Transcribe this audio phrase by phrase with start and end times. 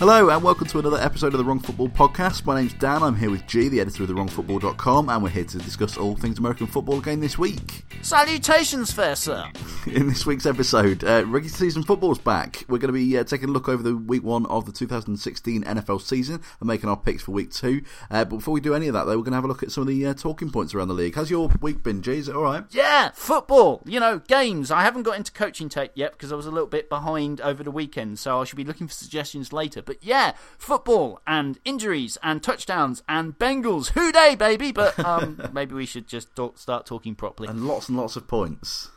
[0.00, 2.46] Hello and welcome to another episode of the Wrong Football Podcast.
[2.46, 3.02] My name's Dan.
[3.02, 6.38] I'm here with G, the editor of TheWrongFootball.com, and we're here to discuss all things
[6.38, 7.84] American football again this week.
[8.00, 9.44] Salutations, fair sir.
[9.86, 12.64] In this week's episode, uh, regular season football's back.
[12.66, 15.64] We're going to be uh, taking a look over the week one of the 2016
[15.64, 17.82] NFL season and making our picks for week two.
[18.10, 19.62] Uh, but before we do any of that, though, we're going to have a look
[19.62, 21.14] at some of the uh, talking points around the league.
[21.14, 22.12] How's your week been, G?
[22.12, 22.64] Is it all right?
[22.70, 23.82] Yeah, football.
[23.84, 24.70] You know, games.
[24.70, 27.62] I haven't got into coaching tape yet because I was a little bit behind over
[27.62, 29.82] the weekend, so I should be looking for suggestions later.
[29.90, 33.88] But yeah, football and injuries and touchdowns and Bengals.
[33.88, 34.70] Who Dey, baby?
[34.70, 37.48] But um, maybe we should just talk, start talking properly.
[37.48, 38.92] And lots and lots of points.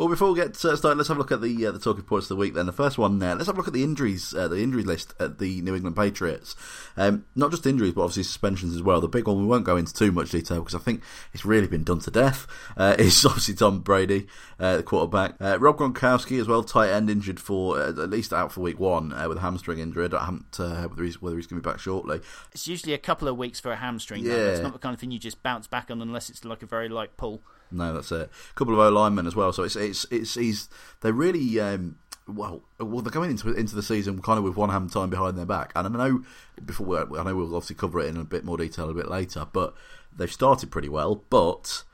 [0.00, 2.04] Well, before we get uh, started, let's have a look at the uh, the talking
[2.04, 2.54] points of the week.
[2.54, 4.82] Then the first one, uh, let's have a look at the injuries, uh, the injury
[4.82, 6.56] list at the New England Patriots.
[6.96, 9.02] Um, not just injuries, but obviously suspensions as well.
[9.02, 11.02] The big one we won't go into too much detail because I think
[11.34, 12.46] it's really been done to death.
[12.78, 14.26] Uh, is obviously Tom Brady,
[14.58, 18.60] uh, the quarterback, Rob Gronkowski as well, tight end injured for at least out for
[18.62, 20.08] week one with a hamstring injury.
[20.10, 22.22] I haven't heard whether he's whether he's going to be back shortly.
[22.52, 24.24] It's usually a couple of weeks for a hamstring.
[24.24, 26.62] Yeah, it's not the kind of thing you just bounce back on unless it's like
[26.62, 27.42] a very light pull.
[27.70, 28.30] No, that's it.
[28.50, 29.52] A couple of O linemen as well.
[29.52, 30.68] So it's it's it's he's
[31.00, 31.96] they're really um,
[32.26, 35.36] well well they're going into into the season kind of with one hand time behind
[35.36, 35.72] their back.
[35.74, 36.24] And I know
[36.64, 39.46] before I know we'll obviously cover it in a bit more detail a bit later,
[39.52, 39.74] but
[40.16, 41.84] they've started pretty well, but.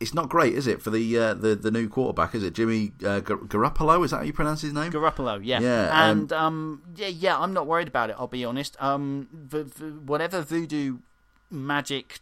[0.00, 2.34] It's not great, is it, for the uh, the the new quarterback?
[2.34, 4.04] Is it Jimmy uh, Garoppolo?
[4.04, 4.90] Is that how you pronounce his name?
[4.90, 7.38] Garoppolo, yeah, yeah, and um, um, yeah, yeah.
[7.38, 8.16] I'm not worried about it.
[8.18, 8.76] I'll be honest.
[8.82, 10.98] Um, the, the, whatever voodoo
[11.52, 12.18] magic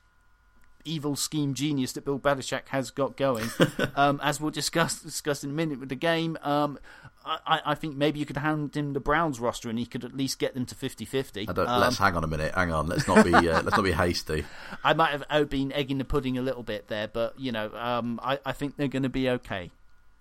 [0.84, 3.48] evil scheme genius that Bill Belichick has got going.
[3.96, 6.78] um, as we'll discuss discuss in a minute with the game, um,
[7.24, 10.16] I, I, think maybe you could hand him the Browns roster and he could at
[10.16, 11.48] least get them to 50-50.
[11.48, 12.54] Um, let's hang on a minute.
[12.54, 12.86] Hang on.
[12.86, 14.44] Let's not be uh, let's not be hasty.
[14.84, 18.18] I might have been egging the pudding a little bit there, but you know, um,
[18.22, 19.70] I, I think they're going to be okay.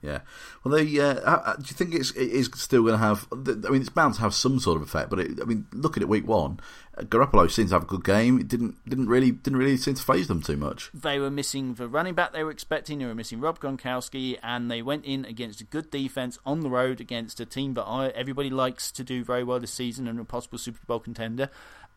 [0.01, 0.19] Yeah.
[0.63, 3.27] Well, they, uh, do you think it's it is still going to have?
[3.31, 5.09] I mean, it's bound to have some sort of effect.
[5.09, 6.61] But it, I mean, looking at week one,
[6.97, 8.39] uh, Garoppolo seems to have a good game.
[8.39, 10.89] It didn't didn't really didn't really seem to phase them too much.
[10.93, 12.99] They were missing the running back they were expecting.
[12.99, 16.69] They were missing Rob Gronkowski, and they went in against a good defense on the
[16.69, 20.23] road against a team that everybody likes to do very well this season and a
[20.23, 21.49] possible Super Bowl contender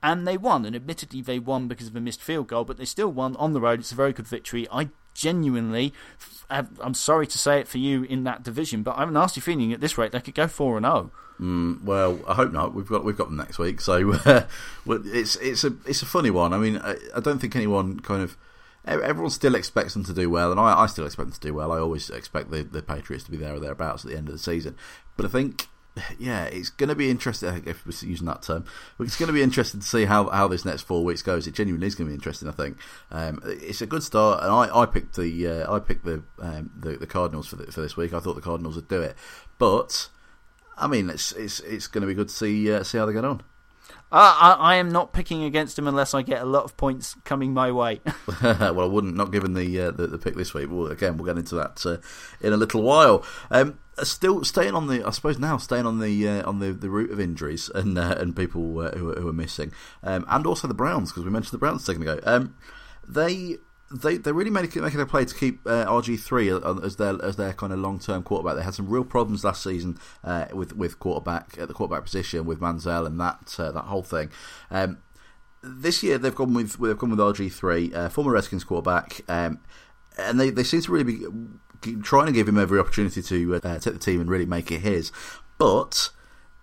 [0.02, 0.64] and they won.
[0.64, 3.52] And admittedly, they won because of a missed field goal, but they still won on
[3.52, 3.80] the road.
[3.80, 4.66] It's a very good victory.
[4.70, 5.92] I genuinely,
[6.50, 9.40] I'm sorry to say it for you in that division, but I have a nasty
[9.40, 11.10] feeling at this rate they could go four and zero.
[11.14, 11.18] Oh.
[11.40, 12.74] Mm, well, I hope not.
[12.74, 14.44] We've got we've got them next week, so uh,
[14.86, 16.52] it's it's a it's a funny one.
[16.52, 18.36] I mean, I, I, don't think anyone kind of
[18.84, 21.54] everyone still expects them to do well, and I, I still expect them to do
[21.54, 21.72] well.
[21.72, 24.34] I always expect the, the Patriots to be there or thereabouts at the end of
[24.34, 24.76] the season,
[25.16, 25.68] but I think
[26.18, 27.62] yeah, it's going to be interesting.
[27.66, 28.64] If we're using that term,
[28.98, 31.46] it's going to be interesting to see how, how this next four weeks goes.
[31.46, 32.48] It genuinely is going to be interesting.
[32.48, 32.78] I think
[33.10, 36.70] um, it's a good start, and I, I picked the uh, I picked the, um,
[36.78, 38.12] the, the Cardinals for the, for this week.
[38.12, 39.16] I thought the Cardinals would do it,
[39.58, 40.08] but
[40.78, 43.12] I mean, it's it's it's going to be good to see uh, see how they
[43.12, 43.42] get on.
[44.10, 47.16] Uh, I, I, am not picking against him unless I get a lot of points
[47.24, 48.02] coming my way.
[48.42, 50.68] well, I wouldn't, not given the, uh, the, the pick this week.
[50.70, 51.96] Well, again, we'll get into that uh,
[52.46, 53.24] in a little while.
[53.50, 56.90] Um, still staying on the, I suppose now staying on the uh, on the, the
[56.90, 59.72] route of injuries and uh, and people who, are, who are missing,
[60.02, 62.20] um, and also the Browns because we mentioned the Browns a second ago.
[62.24, 62.54] Um,
[63.06, 63.58] they
[63.92, 67.36] they they really making making a play to keep uh, RG three as their as
[67.36, 68.56] their kind of long term quarterback.
[68.56, 72.46] They had some real problems last season uh, with with quarterback at the quarterback position
[72.46, 74.30] with Manziel and that uh, that whole thing.
[74.70, 74.98] Um,
[75.62, 79.60] this year they've gone with they've gone with RG three, uh, former Redskins quarterback, um,
[80.18, 81.26] and they, they seem to really be
[82.02, 84.80] trying to give him every opportunity to uh, take the team and really make it
[84.80, 85.12] his,
[85.58, 86.10] but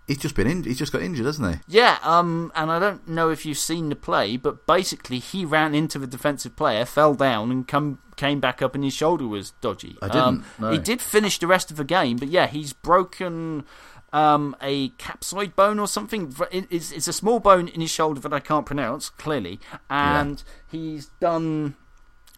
[0.09, 1.61] He's just been in, he's just got injured, hasn't he?
[1.67, 5.75] Yeah, um, and I don't know if you've seen the play, but basically he ran
[5.75, 9.51] into the defensive player, fell down, and come came back up, and his shoulder was
[9.61, 9.99] dodgy.
[10.01, 10.23] I didn't.
[10.23, 10.71] Um, no.
[10.71, 13.65] He did finish the rest of the game, but yeah, he's broken
[14.11, 16.35] um, a capsoid bone or something.
[16.51, 19.59] It's, it's, a small bone in his shoulder that I can't pronounce clearly,
[19.91, 20.79] and yeah.
[20.79, 21.75] he's done.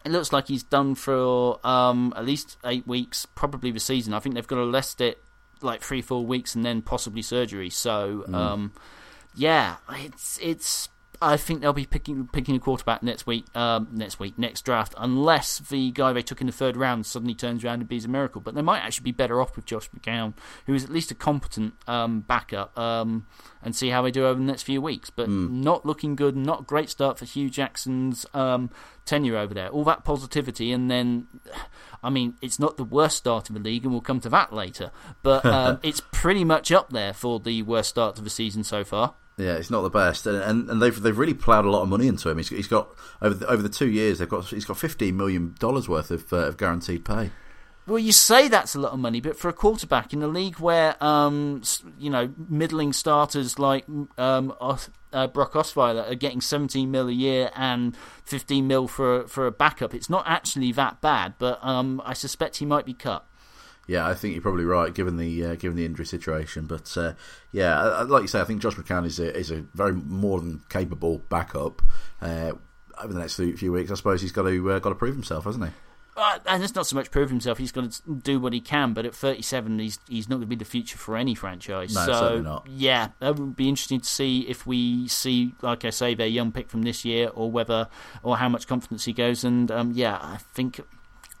[0.04, 4.14] It looks like he's done for um, at least eight weeks, probably the season.
[4.14, 5.22] I think they've got to rest it
[5.60, 7.70] like three, four weeks, and then possibly surgery.
[7.70, 8.34] So, mm.
[8.34, 8.72] um,
[9.34, 10.88] yeah, it's it's.
[11.22, 14.94] I think they'll be picking picking a quarterback next week, um, next week, next draft,
[14.98, 18.08] unless the guy they took in the third round suddenly turns around and be a
[18.08, 18.40] miracle.
[18.40, 20.34] But they might actually be better off with Josh McCown,
[20.66, 23.26] who is at least a competent um, backup, um,
[23.62, 25.10] and see how they do over the next few weeks.
[25.10, 25.50] But mm.
[25.50, 28.70] not looking good, not a great start for Hue Jackson's um,
[29.04, 29.68] tenure over there.
[29.68, 31.28] All that positivity, and then
[32.02, 34.52] I mean, it's not the worst start of the league, and we'll come to that
[34.52, 34.90] later.
[35.22, 38.82] But um, it's pretty much up there for the worst start of the season so
[38.82, 39.14] far.
[39.38, 41.88] Yeah, it's not the best, and and, and they've they've really ploughed a lot of
[41.88, 42.36] money into him.
[42.36, 42.88] He's, he's got
[43.22, 46.30] over the, over the two years they've got he's got fifteen million dollars worth of
[46.32, 47.30] uh, of guaranteed pay.
[47.86, 50.60] Well, you say that's a lot of money, but for a quarterback in a league
[50.60, 51.62] where, um,
[51.98, 53.84] you know, middling starters like
[54.16, 54.54] um,
[55.12, 59.50] uh, Brock Osweiler are getting 17 mil a year and 15 mil for for a
[59.50, 61.34] backup, it's not actually that bad.
[61.38, 63.26] But um, I suspect he might be cut.
[63.92, 66.64] Yeah, I think you're probably right, given the uh, given the injury situation.
[66.64, 67.12] But uh,
[67.52, 70.62] yeah, like you say, I think Josh McCown is a, is a very more than
[70.70, 71.82] capable backup.
[72.22, 72.52] Uh,
[73.02, 75.44] over the next few weeks, I suppose he's got to uh, got to prove himself,
[75.44, 75.70] hasn't he?
[76.16, 78.94] Uh, and it's not so much prove himself; he's got to do what he can.
[78.94, 81.94] But at 37, he's he's not going to be the future for any franchise.
[81.94, 82.66] No, so certainly not.
[82.70, 86.50] yeah, that would be interesting to see if we see, like I say, their young
[86.50, 87.88] pick from this year, or whether
[88.22, 89.44] or how much confidence he goes.
[89.44, 90.80] And um, yeah, I think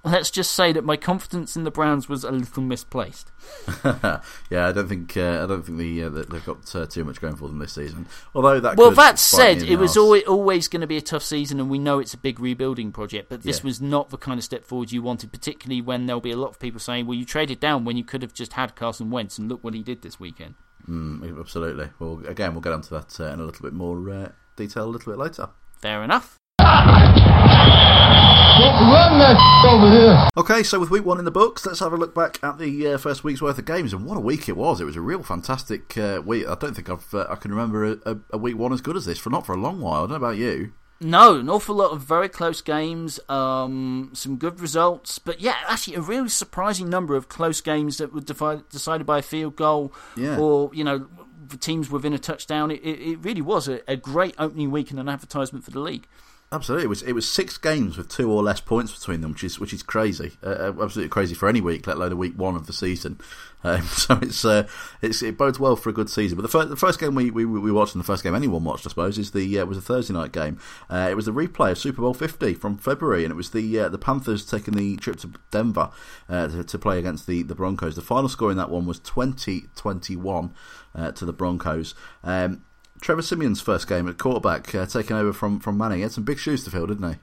[0.04, 3.30] let's just say that my confidence in the Browns was a little misplaced.
[3.84, 4.20] yeah,
[4.50, 7.36] I don't think uh, I don't think the, uh, they've got uh, too much going
[7.36, 8.06] for them this season.
[8.34, 11.60] Although that well, that said, it was always, always going to be a tough season,
[11.60, 13.28] and we know it's a big rebuilding project.
[13.28, 13.64] But this yeah.
[13.64, 16.50] was not the kind of step forward you wanted, particularly when there'll be a lot
[16.50, 19.38] of people saying, "Well, you traded down when you could have just had Carson Wentz,
[19.38, 20.54] and look what he did this weekend."
[20.88, 21.90] Mm, absolutely.
[21.98, 24.90] Well, again, we'll get onto that uh, in a little bit more uh, detail a
[24.90, 25.48] little bit later.
[25.80, 26.38] Fair enough.
[30.36, 32.88] Okay, so with week one in the books, let's have a look back at the
[32.88, 34.78] uh, first week's worth of games, and what a week it was!
[34.78, 36.46] It was a real fantastic uh, week.
[36.46, 39.06] I don't think I've uh, I can remember a, a, week one as good as
[39.06, 40.04] this for not for a long while.
[40.04, 40.74] I don't know about you.
[41.00, 45.96] No, an awful lot of very close games, um, some good results, but yeah, actually
[45.96, 50.38] a really surprising number of close games that were decided by a field goal, yeah.
[50.38, 51.08] or you know,
[51.48, 52.70] the teams within a touchdown.
[52.70, 56.06] It, it really was a, a great opening week and an advertisement for the league.
[56.52, 59.42] Absolutely, it was it was six games with two or less points between them, which
[59.42, 62.34] is which is crazy, uh, uh absolutely crazy for any week, let alone a week
[62.36, 63.18] one of the season.
[63.64, 64.68] Um, so it's uh,
[65.00, 66.36] it's it bodes well for a good season.
[66.36, 68.64] But the first, the first game we, we, we watched, and the first game anyone
[68.64, 70.58] watched, I suppose, is the uh, was a Thursday night game.
[70.90, 73.78] Uh, it was the replay of Super Bowl Fifty from February, and it was the
[73.80, 75.88] uh, the Panthers taking the trip to Denver
[76.28, 77.96] to, to, play against the, the Broncos.
[77.96, 80.52] The final score in that one was 20-21
[81.14, 81.94] to the Broncos.
[82.22, 82.64] Um,
[83.02, 85.98] Trevor Siemian's first game at quarterback, uh, taking over from, from Manning.
[85.98, 87.18] He had some big shoes to fill, didn't he?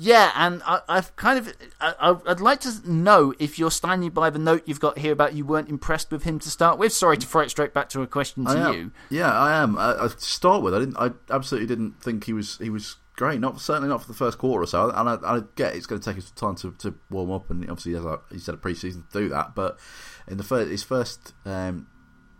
[0.00, 1.52] Yeah, and I, have kind of.
[1.80, 5.34] I, would like to know if you're standing by the note you've got here about
[5.34, 6.92] you weren't impressed with him to start with.
[6.92, 8.92] Sorry to throw it straight back to a question to you.
[9.10, 9.76] Yeah, I am.
[9.76, 10.96] I, I, to start with, I didn't.
[10.98, 12.58] I absolutely didn't think he was.
[12.58, 13.40] He was great.
[13.40, 14.90] Not certainly not for the first quarter or so.
[14.90, 17.62] And I, I get it's going to take us time to, to warm up, and
[17.68, 19.56] obviously he has a, he's had a preseason to do that.
[19.56, 19.80] But
[20.28, 21.88] in the first, his first um,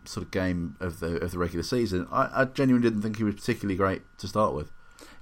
[0.09, 3.25] sort of game of the of the regular season, I, I genuinely didn't think he
[3.25, 4.73] was particularly great to start with.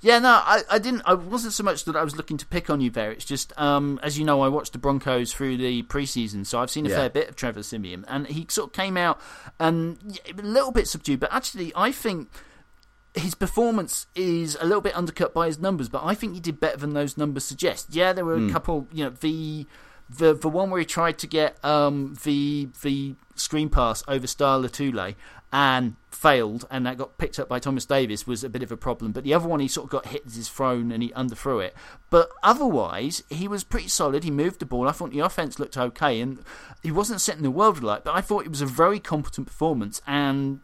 [0.00, 1.02] Yeah, no, I, I didn't.
[1.06, 3.10] I wasn't so much that I was looking to pick on you there.
[3.10, 6.70] It's just, um, as you know, I watched the Broncos through the preseason, so I've
[6.70, 6.96] seen a yeah.
[6.96, 9.20] fair bit of Trevor Siemian, and he sort of came out
[9.58, 11.20] and a little bit subdued.
[11.20, 12.28] But actually, I think
[13.14, 16.60] his performance is a little bit undercut by his numbers, but I think he did
[16.60, 17.94] better than those numbers suggest.
[17.94, 18.52] Yeah, there were a mm.
[18.52, 19.66] couple, you know, the
[20.10, 24.58] the the one where he tried to get um, the the screen pass over Star
[24.58, 25.14] Lotulelei
[25.52, 28.76] and failed, and that got picked up by Thomas Davis was a bit of a
[28.76, 29.12] problem.
[29.12, 31.64] But the other one, he sort of got hit as his thrown and he underthrew
[31.64, 31.74] it.
[32.10, 34.24] But otherwise, he was pretty solid.
[34.24, 34.88] He moved the ball.
[34.88, 36.42] I thought the offense looked okay, and
[36.82, 38.04] he wasn't setting the world alight.
[38.04, 40.60] But I thought it was a very competent performance, and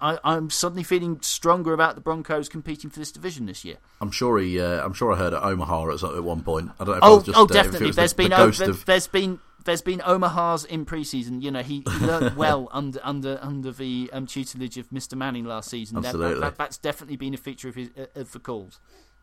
[0.00, 3.76] I, am suddenly feeling stronger about the Broncos competing for this division this year.
[4.00, 4.60] I'm sure he.
[4.60, 6.70] Uh, I'm sure I heard at Omaha at, at one point.
[6.80, 7.00] I don't know.
[7.02, 7.90] oh, just, oh, definitely.
[7.90, 8.84] Uh, there's the, been the o- of...
[8.86, 11.42] there's been there's been Omaha's in preseason.
[11.42, 15.16] You know, he, he learned well under under under the um, tutelage of Mr.
[15.16, 15.98] Manning last season.
[15.98, 18.80] Absolutely, that, that, that's definitely been a feature of his of the calls.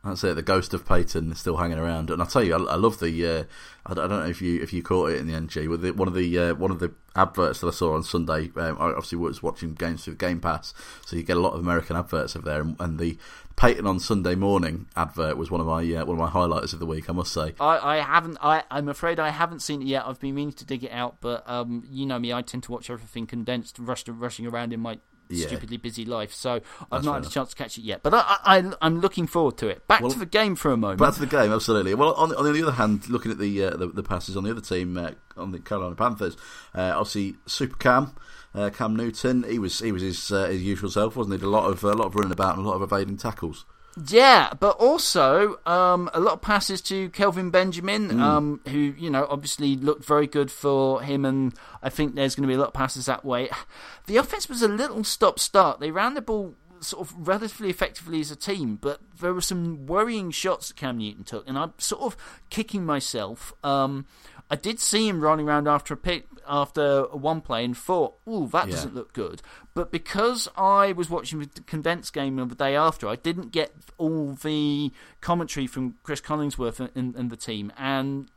[0.07, 0.35] That's it.
[0.35, 2.99] The ghost of Peyton is still hanging around, and I tell you, I, I love
[2.99, 3.27] the.
[3.27, 3.43] Uh,
[3.85, 6.07] I, don't, know if you if you caught it in the NG with the, one
[6.07, 8.51] of the uh, one of the adverts that I saw on Sunday.
[8.55, 10.73] Um, I obviously was watching games through Game Pass,
[11.05, 13.17] so you get a lot of American adverts over there, and, and the
[13.57, 16.79] Peyton on Sunday morning advert was one of my uh, one of my highlights of
[16.79, 17.09] the week.
[17.09, 17.53] I must say.
[17.59, 18.37] I, I haven't.
[18.41, 20.05] I I'm afraid I haven't seen it yet.
[20.05, 22.71] I've been meaning to dig it out, but um, you know me, I tend to
[22.71, 25.47] watch everything condensed, rushed, rushing around in my yeah.
[25.47, 26.33] stupidly busy life.
[26.33, 29.27] So I've not had a chance to catch it yet, but I, I, am looking
[29.27, 29.87] forward to it.
[29.87, 30.99] Back well, to the game for a moment.
[30.99, 31.93] Back to the game, absolutely.
[31.93, 34.51] Well, on, on the other hand, looking at the uh, the, the, passes on the
[34.51, 36.37] other team, uh, on the Carolina Panthers,
[36.75, 38.15] uh, obviously Super Cam.
[38.55, 41.45] Uh, Cam Newton, he was he was his uh, his usual self, wasn't he?
[41.45, 43.65] A lot of a lot of running about and a lot of evading tackles.
[44.05, 48.19] Yeah, but also um, a lot of passes to Kelvin Benjamin, mm.
[48.19, 52.43] um, who you know obviously looked very good for him, and I think there's going
[52.43, 53.49] to be a lot of passes that way.
[54.05, 55.81] The offense was a little stop-start.
[55.81, 59.85] They ran the ball sort of relatively effectively as a team, but there were some
[59.85, 62.15] worrying shots that Cam Newton took, and I'm sort of
[62.49, 63.53] kicking myself.
[63.65, 64.05] Um,
[64.49, 68.47] I did see him running around after a pick after one play and thought, "Ooh,
[68.53, 68.75] that yeah.
[68.75, 69.41] doesn't look good."
[69.73, 73.73] But because I was watching the condensed game of the day after, I didn't get
[73.97, 78.29] all the commentary from Chris Collinsworth and, and the team, and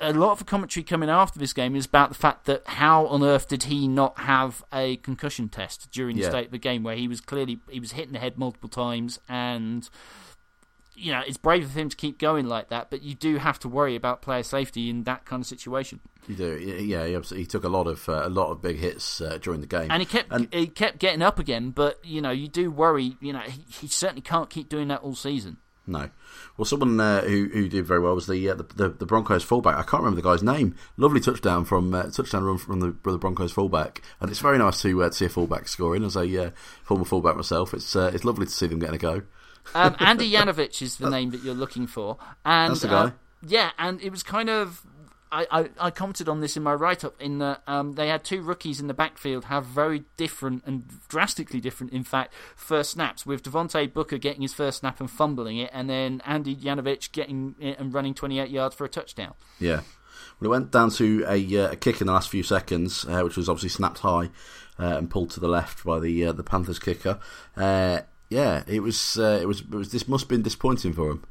[0.00, 3.06] a lot of the commentary coming after this game is about the fact that how
[3.06, 6.30] on earth did he not have a concussion test during the Yeah.
[6.30, 9.20] state of the game where he was clearly he was hitting the head multiple times
[9.28, 9.88] and
[11.02, 13.58] you know it's brave of him to keep going like that but you do have
[13.58, 17.04] to worry about player safety in that kind of situation You do, yeah.
[17.06, 19.60] He, absolutely, he took a lot of uh, a lot of big hits uh, during
[19.60, 22.46] the game, and he kept And- he kept getting up again but you know you
[22.48, 25.56] do worry you know he, he certainly can't keep doing that all season
[25.86, 26.10] No.
[26.56, 29.42] Well, someone uh, who who did very well was the, uh, the the the Broncos
[29.42, 29.76] fullback.
[29.76, 30.76] I can't remember the guy's name.
[30.96, 34.80] Lovely touchdown from uh, touchdown run from the, the Broncos fullback, and it's very nice
[34.82, 36.04] to uh, to see a fullback scoring.
[36.04, 36.50] As a uh,
[36.84, 39.22] former fullback myself, it's uh, it's lovely to see them getting a go.
[39.74, 43.10] Um, Andy Janovich is the name that you're looking for, and That's the uh,
[43.46, 44.82] yeah, and it was kind of.
[45.34, 48.22] I, I, I commented on this in my write up in that um, they had
[48.22, 53.24] two rookies in the backfield have very different and drastically different, in fact, first snaps.
[53.24, 57.54] With Devontae Booker getting his first snap and fumbling it, and then Andy Janovich getting
[57.58, 59.32] it and running 28 yards for a touchdown.
[59.58, 59.80] Yeah.
[60.38, 63.22] Well, it went down to a, uh, a kick in the last few seconds, uh,
[63.22, 64.28] which was obviously snapped high
[64.78, 67.18] uh, and pulled to the left by the uh, the Panthers kicker.
[67.56, 68.00] Uh,
[68.32, 71.24] yeah, it was uh, it was it was this must have been disappointing for him.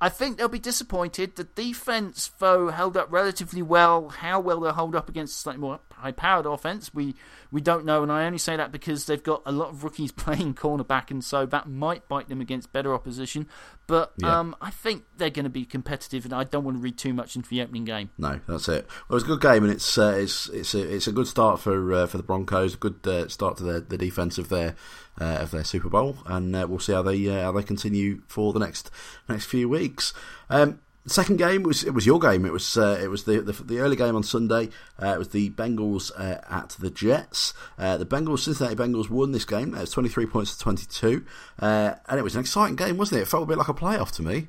[0.00, 1.36] I think they'll be disappointed.
[1.36, 4.10] The defense, though, held up relatively well.
[4.10, 7.14] How well they'll hold up against a slightly more high-powered offense, we
[7.50, 8.02] we don't know.
[8.02, 11.22] And I only say that because they've got a lot of rookies playing cornerback, and
[11.24, 13.46] so that might bite them against better opposition.
[13.86, 14.38] But Yeah.
[14.38, 17.14] um, I think they're going to be competitive, and I don't want to read too
[17.14, 18.10] much into the opening game.
[18.18, 18.86] No, that's it.
[19.08, 21.26] Well, it was a good game, and it's uh, it's it's a, it's a good
[21.26, 22.74] start for uh, for the Broncos.
[22.74, 24.74] A good uh, start to the the defense of their
[25.20, 28.20] uh, of their Super Bowl, and uh, we'll see how they uh, how they continue
[28.28, 28.90] for the next
[29.28, 30.12] next few weeks.
[30.50, 32.44] Um, the second game was it was your game.
[32.44, 34.68] It was uh, it was the, the the early game on Sunday.
[35.02, 37.54] Uh, it was the Bengals uh, at the Jets.
[37.78, 39.74] Uh, the Bengals Cincinnati Bengals won this game.
[39.74, 41.24] It was twenty three points to twenty two,
[41.60, 43.22] uh, and it was an exciting game, wasn't it?
[43.22, 44.48] It felt a bit like a playoff to me.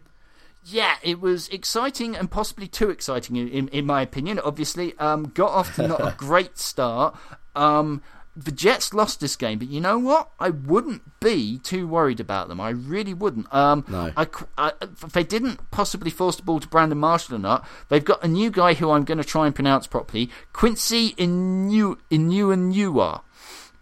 [0.64, 4.40] Yeah, it was exciting and possibly too exciting, in, in, in my opinion.
[4.40, 7.16] Obviously, um, got off to not a great start.
[7.56, 8.02] Um,
[8.42, 10.30] the Jets lost this game, but you know what?
[10.40, 12.62] I wouldn't be too worried about them.
[12.62, 13.54] I really wouldn't.
[13.54, 14.14] Um, No.
[14.16, 14.28] I,
[14.58, 18.24] I, if they didn't possibly force the ball to Brandon Marshall or not, they've got
[18.24, 23.22] a new guy who I'm going to try and pronounce properly, Quincy Inu Inuanua.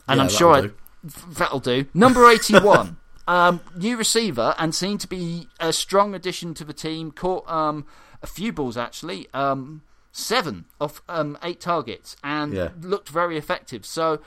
[0.07, 1.33] And Yeah, I'm sure that'll do.
[1.33, 1.85] that'll do.
[1.93, 2.97] Number 81.
[3.27, 7.11] um, new receiver and seemed to be a strong addition to the team.
[7.11, 7.85] Caught um,
[8.21, 12.69] a few balls actually, um, seven of um, eight targets, and Yeah.
[12.81, 13.85] looked very effective.
[13.85, 14.19] So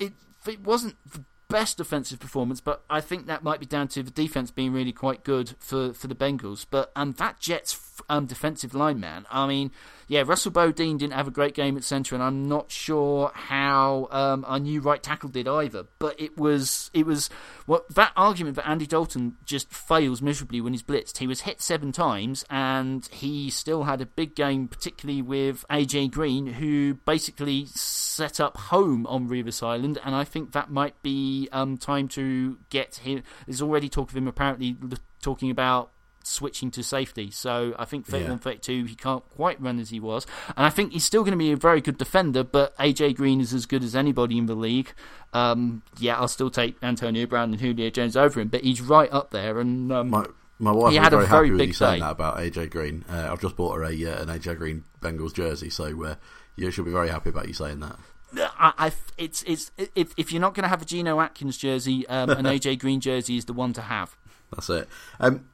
[0.00, 0.12] it
[0.46, 4.10] it wasn't the best defensive performance, but I think that might be down to the
[4.10, 6.64] defense being really quite good for, for the Bengals.
[6.68, 9.72] But um, that Jets um, defensive line, man, I mean,
[10.10, 14.08] yeah, Russell Bodine didn't have a great game at centre, and I'm not sure how
[14.10, 15.84] um, our new right tackle did either.
[16.00, 17.30] But it was it was
[17.66, 21.18] what that argument that Andy Dalton just fails miserably when he's blitzed.
[21.18, 26.10] He was hit seven times, and he still had a big game, particularly with AJ
[26.10, 31.48] Green, who basically set up home on Revis Island, and I think that might be
[31.52, 33.22] um, time to get him.
[33.46, 34.76] There's already talk of him apparently
[35.22, 35.92] talking about
[36.30, 37.30] switching to safety.
[37.30, 38.36] So I think 31 Yeah.
[38.38, 40.26] 32 he can't quite run as he was.
[40.56, 43.40] And I think he's still going to be a very good defender, but AJ Green
[43.40, 44.92] is as good as anybody in the league.
[45.32, 49.12] Um, yeah, I'll still take Antonio Brown and Julio Jones over him, but he's right
[49.12, 49.60] up there.
[49.60, 50.26] And um, My
[50.58, 52.00] my wife He had a very, very happy with big you saying day.
[52.00, 53.04] that about AJ Green.
[53.08, 56.14] Uh, I've just bought her a uh, an AJ Green Bengals jersey, so uh,
[56.56, 57.96] yeah, she'll be very happy about you saying that.
[58.36, 62.06] I, I, it's, it's, if, if you're not going to have a Geno Atkins jersey,
[62.06, 64.16] um, an AJ Green jersey is the one to have.
[64.52, 64.88] That's it.
[65.18, 65.46] Um,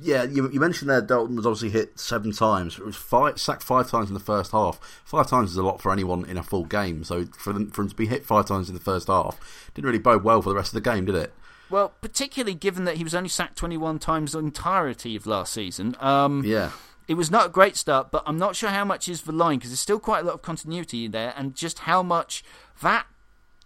[0.00, 2.78] yeah, you, you mentioned there Dalton was obviously hit seven times.
[2.78, 4.78] It was five, sacked five times in the first half.
[5.04, 7.02] Five times is a lot for anyone in a full game.
[7.02, 9.86] So for them, for him to be hit five times in the first half didn't
[9.86, 11.32] really bode well for the rest of the game, did it?
[11.68, 15.96] Well, particularly given that he was only sacked 21 times the entirety of last season.
[16.00, 16.70] Um, Yeah.
[17.08, 19.58] It was not a great start, but I'm not sure how much is the line
[19.58, 22.44] because there's still quite a lot of continuity there, and just how much
[22.80, 23.06] that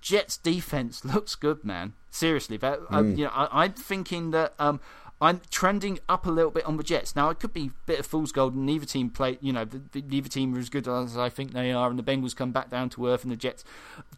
[0.00, 1.92] Jets defense looks good, man.
[2.10, 4.80] Seriously, that I, you know, I, I'm thinking that um,
[5.20, 7.16] I'm trending up a little bit on the Jets.
[7.16, 9.38] Now it could be a bit of fool's gold, and neither team play.
[9.40, 11.98] You know, the, the, neither team are as good as I think they are, and
[11.98, 13.64] the Bengals come back down to earth, and the Jets,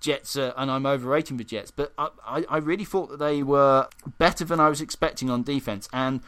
[0.01, 3.43] Jets, uh, and I'm overrating the Jets, but I, I, I really thought that they
[3.43, 3.89] were
[4.19, 6.21] better than I was expecting on defense, and.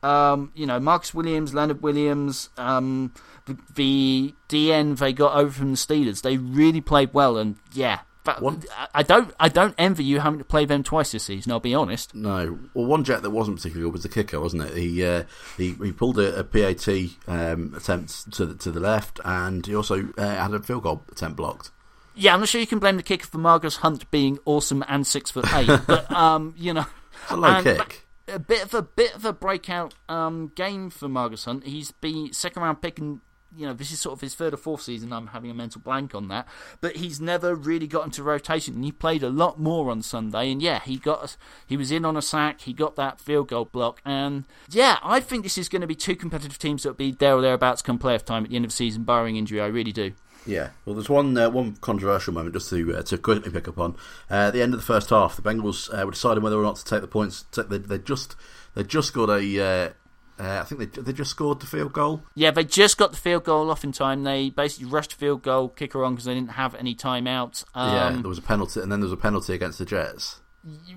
[0.00, 3.12] Um, you know, Marcus Williams, Leonard Williams, um,
[3.46, 6.22] the, the DN they got over from the Steelers.
[6.22, 8.62] They really played well, and yeah, that, One-
[8.94, 11.50] I- don't, I don't envy you having to play them twice this season.
[11.52, 12.14] I'll be honest.
[12.14, 12.58] No.
[12.74, 14.76] Well, one jet that wasn't particularly good was the kicker, wasn't it?
[14.76, 15.24] He uh,
[15.56, 16.88] he, he pulled a, a PAT
[17.26, 21.02] um, attempt to the, to the left, and he also uh, had a field goal
[21.10, 21.70] attempt blocked.
[22.14, 25.06] Yeah, I'm not sure you can blame the kicker for Margus Hunt being awesome and
[25.06, 26.84] six foot eight, but um, you know,
[27.22, 28.04] It's a low kick.
[28.26, 31.64] a bit of a bit of a breakout um, game for Margus Hunt.
[31.64, 33.20] He's been second round pick and
[33.58, 35.12] you know, this is sort of his third or fourth season.
[35.12, 36.46] I'm having a mental blank on that,
[36.80, 40.52] but he's never really got into rotation, and he played a lot more on Sunday.
[40.52, 41.36] And yeah, he got
[41.66, 45.18] he was in on a sack, he got that field goal block, and yeah, I
[45.18, 47.82] think this is going to be two competitive teams that will be there or thereabouts
[47.82, 49.60] come playoff time at the end of the season, barring injury.
[49.60, 50.12] I really do.
[50.46, 53.78] Yeah, well, there's one uh, one controversial moment just to uh, to quickly pick up
[53.78, 53.96] on.
[54.30, 56.62] Uh, at the end of the first half, the Bengals uh, were deciding whether or
[56.62, 57.44] not to take the points.
[57.56, 58.36] They, they just
[58.74, 59.94] they just got a.
[60.38, 62.22] Uh, I think they they just scored the field goal.
[62.34, 64.22] Yeah, they just got the field goal off in time.
[64.22, 67.64] They basically rushed the field goal kicker on because they didn't have any timeouts.
[67.74, 70.40] Um, yeah, there was a penalty, and then there was a penalty against the Jets.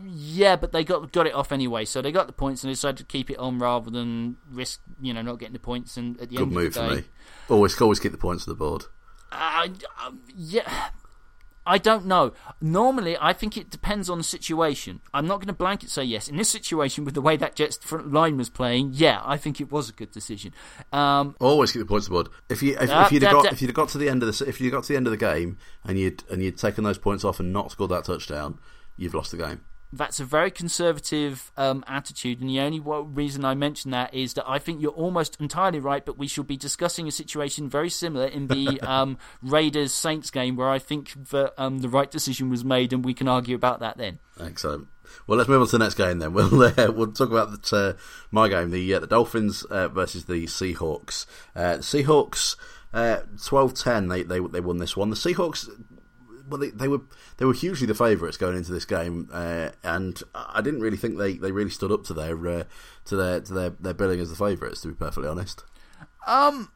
[0.06, 2.74] Yeah, but they got got it off anyway, so they got the points and they
[2.74, 5.98] decided to keep it on rather than risk, you know, not getting the points.
[5.98, 7.04] And at the Good end move of the day, for me.
[7.50, 8.86] Always always keep the points on the board.
[9.32, 9.70] Uh,
[10.36, 10.90] yeah,
[11.66, 12.34] I don't know.
[12.60, 15.00] Normally, I think it depends on the situation.
[15.14, 16.28] I'm not going to blanket say yes.
[16.28, 19.62] In this situation, with the way that Jets front line was playing, yeah, I think
[19.62, 20.54] it was a good decision.
[20.92, 22.36] Um, Always keep the points on the board.
[22.50, 24.24] If you if, Uh, if you'd da- got da- if you'd got to the end
[24.24, 26.58] of the if you got to the end of the game and you'd and you'd
[26.58, 28.58] taken those points off and not scored that touchdown,
[28.98, 29.62] you've lost the game.
[29.94, 34.50] That's a very conservative um, attitude, and the only reason I mention that is that
[34.50, 38.26] I think you're almost entirely right, but we shall be discussing a situation very similar
[38.28, 42.64] in the um, Raiders Saints game where I think that um, the right decision was
[42.64, 44.20] made, and we can argue about that then.
[44.40, 44.88] Excellent.
[45.28, 46.34] Well, let's move on to the next game then.
[46.42, 47.94] We'll uh, we'll talk about the, uh,
[48.32, 51.26] my game, the uh, the Dolphins uh, versus the Seahawks.
[51.56, 52.56] Uh, the Seahawks,
[52.94, 55.10] uh, 12-10, They they they won this one.
[55.10, 55.70] The Seahawks,
[56.52, 57.02] well, they, they were
[57.38, 61.18] they were hugely the favourites going into this game, uh, and I didn't really think
[61.18, 62.64] they, they really stood up to their uh,
[63.06, 64.82] to their to their, their billing as the favourites.
[64.82, 65.64] To be perfectly honest,
[66.28, 66.72] Um,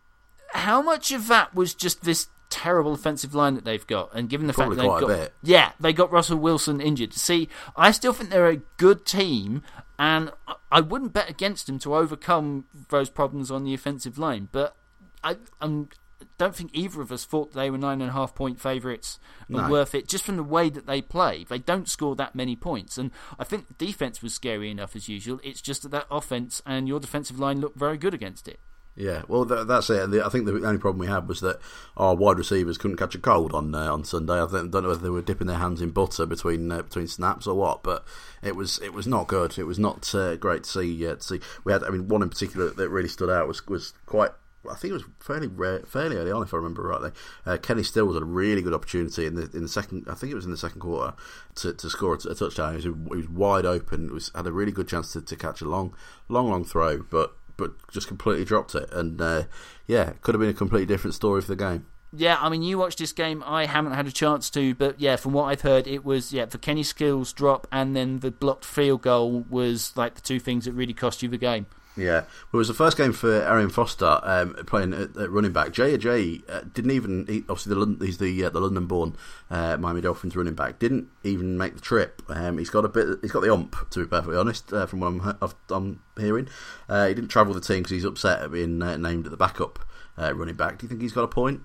[0.54, 4.48] how much of that was just this terrible offensive line that they've got, and given
[4.48, 5.34] the Probably fact that quite a they've got bit.
[5.44, 7.14] yeah, they got Russell Wilson injured.
[7.14, 9.62] See, I still think they're a good team,
[10.00, 10.32] and
[10.72, 14.50] I- wouldn't bet against them to overcome those problems on the offensive line.
[14.52, 14.76] But
[15.24, 15.90] I um,
[16.38, 19.58] don't think either of us thought they were nine and a half point favourites and
[19.58, 19.70] No.
[19.70, 21.46] worth it just from the way that they play.
[21.48, 25.08] They don't score that many points, and I think the defense was scary enough as
[25.10, 25.40] usual.
[25.44, 28.60] It's just that that offense and your defensive line looked very good against it.
[28.98, 30.10] Yeah, well, th- that's it.
[30.10, 31.60] The, I think the only problem we had was that
[31.98, 34.42] our wide receivers couldn't catch a cold on uh, on Sunday.
[34.42, 37.08] I think, don't know whether they were dipping their hands in butter between uh, between
[37.08, 38.06] snaps or what, but
[38.42, 39.58] it was it was not good.
[39.58, 41.06] It was not uh, great to see.
[41.06, 43.68] Uh, to see we had, I mean, one in particular that really stood out was
[43.68, 44.32] was quite.
[44.70, 47.12] I think it was fairly rare, fairly early on, if I remember rightly.
[47.46, 50.06] Uh, Kenny Stills had a really good opportunity in the in the second.
[50.10, 51.14] I think it was in the second quarter
[51.56, 52.80] to, to score a, a touchdown.
[52.80, 54.08] He was, he was wide open.
[54.08, 55.96] It was had a really good chance to, to catch a long,
[56.30, 58.92] long, long throw, but but just completely dropped it.
[58.92, 59.44] And uh,
[59.88, 61.86] yeah, it could have been a completely different story for the game.
[62.18, 63.44] Yeah, I mean, you watched this game.
[63.46, 66.46] I haven't had a chance to, but yeah, from what I've heard, it was yeah
[66.46, 70.66] the Kenny Stills drop and then the blocked field goal was like the two things
[70.66, 71.68] that really cost you the game.
[71.98, 75.54] Yeah, well, it was the first game for Arian Foster um, playing at, at running
[75.54, 75.72] back.
[75.72, 79.16] Jay J uh, didn't even he, obviously the London, he's the uh, the London-born
[79.50, 80.78] uh, Miami Dolphins running back.
[80.78, 82.22] Didn't even make the trip.
[82.28, 83.20] Um, he's got a bit.
[83.22, 84.74] He's got the ump to be perfectly honest.
[84.74, 86.50] Uh, from what I'm, I'm hearing,
[86.90, 89.38] uh, he didn't travel the team because he's upset at being uh, named at the
[89.38, 89.80] backup
[90.18, 90.80] running back.
[90.80, 91.62] Do you think he's got a point?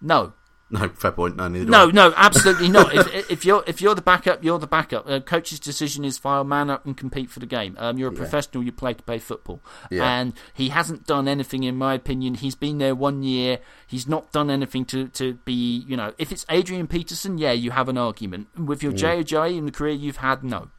[0.00, 0.34] No,
[0.70, 1.36] No, fair point.
[1.36, 2.92] No, neither no, no, absolutely not.
[2.94, 5.08] If, if you're if you're the backup, you're the backup.
[5.08, 7.76] Uh, coach's decision is file man up and compete for the game.
[7.78, 8.62] Um, you're a professional.
[8.64, 10.04] You play to play football, Yeah.
[10.18, 12.34] and he hasn't done anything, in my opinion.
[12.34, 13.58] He's been there one year.
[13.86, 17.70] He's not done anything to, to be, you know, if it's Adrian Peterson, yeah, you
[17.70, 18.48] have an argument.
[18.58, 20.70] With your JOJ in the career you've had, no.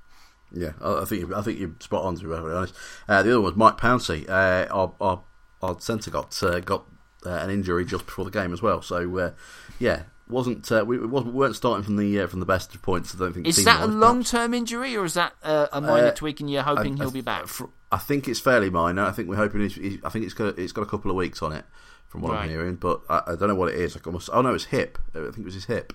[0.52, 2.76] Yeah, I, I think I think you're spot on to be perfectly honest.
[3.08, 4.28] Uh, the other one was Mike Pouncey.
[4.30, 5.24] Uh, our our,
[5.62, 6.86] our centre got uh, got
[7.26, 8.82] uh, an injury just before the game as well.
[8.82, 9.32] So uh,
[9.80, 12.74] yeah, wasn't uh, we, we wasn't we weren't starting from the uh, from the best
[12.76, 13.14] of points.
[13.16, 13.48] I don't think.
[13.48, 16.50] Is that a long term injury or is that uh, a minor Uh, tweak and
[16.50, 17.48] you're hoping I- he'll I- be back?
[17.48, 19.04] fr- I think it's fairly minor.
[19.04, 19.62] I think we're hoping.
[19.62, 21.64] It's, it's- I think it's got it's got a couple of weeks on it
[22.08, 22.44] from what Right.
[22.44, 23.96] I'm hearing, but I, I don't know what it is.
[23.96, 24.98] Like almost, oh no, it's hip.
[25.14, 25.94] I think it was his hip.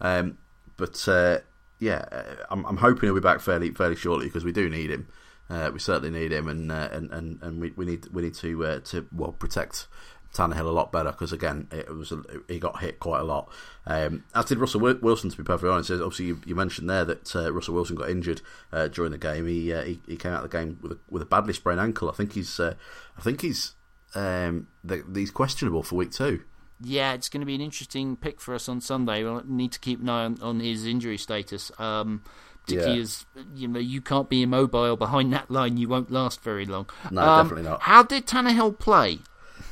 [0.00, 0.38] Um,
[0.76, 1.38] but uh,
[1.78, 4.90] yeah, uh, I'm, I'm hoping he'll be back fairly fairly shortly because we do need
[4.90, 5.08] him.
[5.48, 8.34] Uh, we certainly need him, and uh, and, and and we, we need we need
[8.34, 9.88] to uh, to well protect
[10.34, 13.50] Tannehill a lot better because again it was a, he got hit quite a lot.
[13.86, 15.90] Um, as did Russell Wilson, to be perfectly honest.
[15.90, 18.40] Obviously, you, you mentioned there that uh, Russell Wilson got injured
[18.72, 19.46] uh, during the game.
[19.46, 21.80] He, uh, he he came out of the game with a, with a badly sprained
[21.80, 22.08] ankle.
[22.08, 22.74] I think he's uh,
[23.18, 23.72] I think he's
[24.14, 26.42] um, the, he's questionable for week two.
[26.82, 29.22] Yeah, it's going to be an interesting pick for us on Sunday.
[29.22, 31.70] We'll need to keep an eye on, on his injury status.
[31.78, 32.22] Um,
[32.64, 33.02] particularly Yeah.
[33.02, 35.76] as you know, you can't be immobile behind that line.
[35.76, 36.88] You won't last very long.
[37.10, 37.82] No, Um, definitely not.
[37.82, 39.18] How did Tannehill play?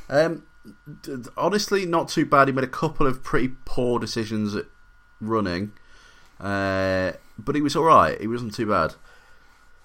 [0.09, 0.43] Um,
[1.37, 2.47] honestly, not too bad.
[2.47, 4.65] He made a couple of pretty poor decisions at
[5.21, 5.71] running,
[6.39, 8.19] uh, but he was all right.
[8.19, 8.95] He wasn't too bad.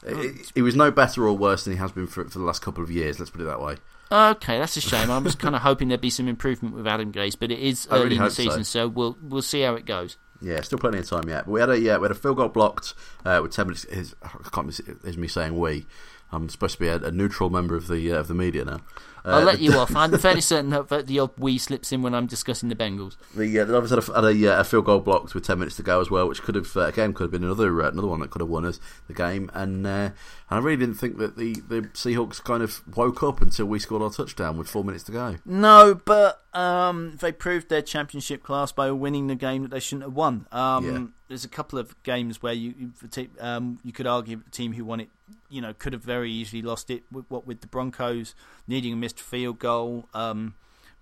[0.07, 2.63] He- He was no better or worse than he has been for, for the last
[2.63, 3.19] couple of years.
[3.19, 3.77] Let's put it that way.
[4.13, 5.11] Okay, that's a shame.
[5.11, 7.89] I was kind of hoping there'd be some improvement with Adam Gase, but it is
[7.91, 8.81] early really in the season, so.
[8.85, 8.89] so.
[8.89, 10.19] we'll we'll see how it goes.
[10.43, 11.47] Yeah, still plenty of time yet.
[11.47, 12.93] But we had a yeah, we had a field goal blocked
[13.25, 13.85] uh, with ten minutes.
[13.87, 14.67] Is, I can't.
[14.67, 15.87] miss, Is me saying we.
[16.35, 18.81] I'm supposed to be a, a neutral member of the uh, of the media now.
[19.25, 19.95] Uh, I'll let you off.
[19.97, 23.17] I'm fairly certain that the odd we slips in when I'm discussing the Bengals.
[23.35, 25.59] The uh, the Dolphins had a, had a, uh, a field goal blocked with ten
[25.59, 27.89] minutes to go as well, which could have uh, again could have been another uh,
[27.89, 29.51] another one that could have won us the game.
[29.55, 30.13] And uh, and
[30.51, 34.03] I really didn't think that the, the Seahawks kind of woke up until we scored
[34.03, 35.37] our touchdown with four minutes to go.
[35.47, 40.03] No, but um, they proved their championship class by winning the game that they shouldn't
[40.05, 40.47] have won.
[40.53, 41.07] Um, Yeah.
[41.35, 42.93] There's a couple of games where you
[43.41, 45.09] um, you could argue the team who won it,
[45.49, 47.03] you know, could have very easily lost it.
[47.11, 48.37] What with the Broncos
[48.69, 50.55] needing a missed field goal, um,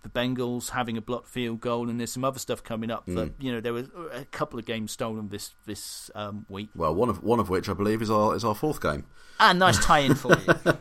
[0.03, 3.07] the Bengals having a blocked field goal, and there's some other stuff coming up.
[3.07, 3.15] Mm.
[3.15, 6.71] That you know, there was a couple of games stolen this this um, week.
[6.75, 9.05] Well, one of one of which I believe is our is our fourth game.
[9.39, 10.47] Ah, nice tie-in for you.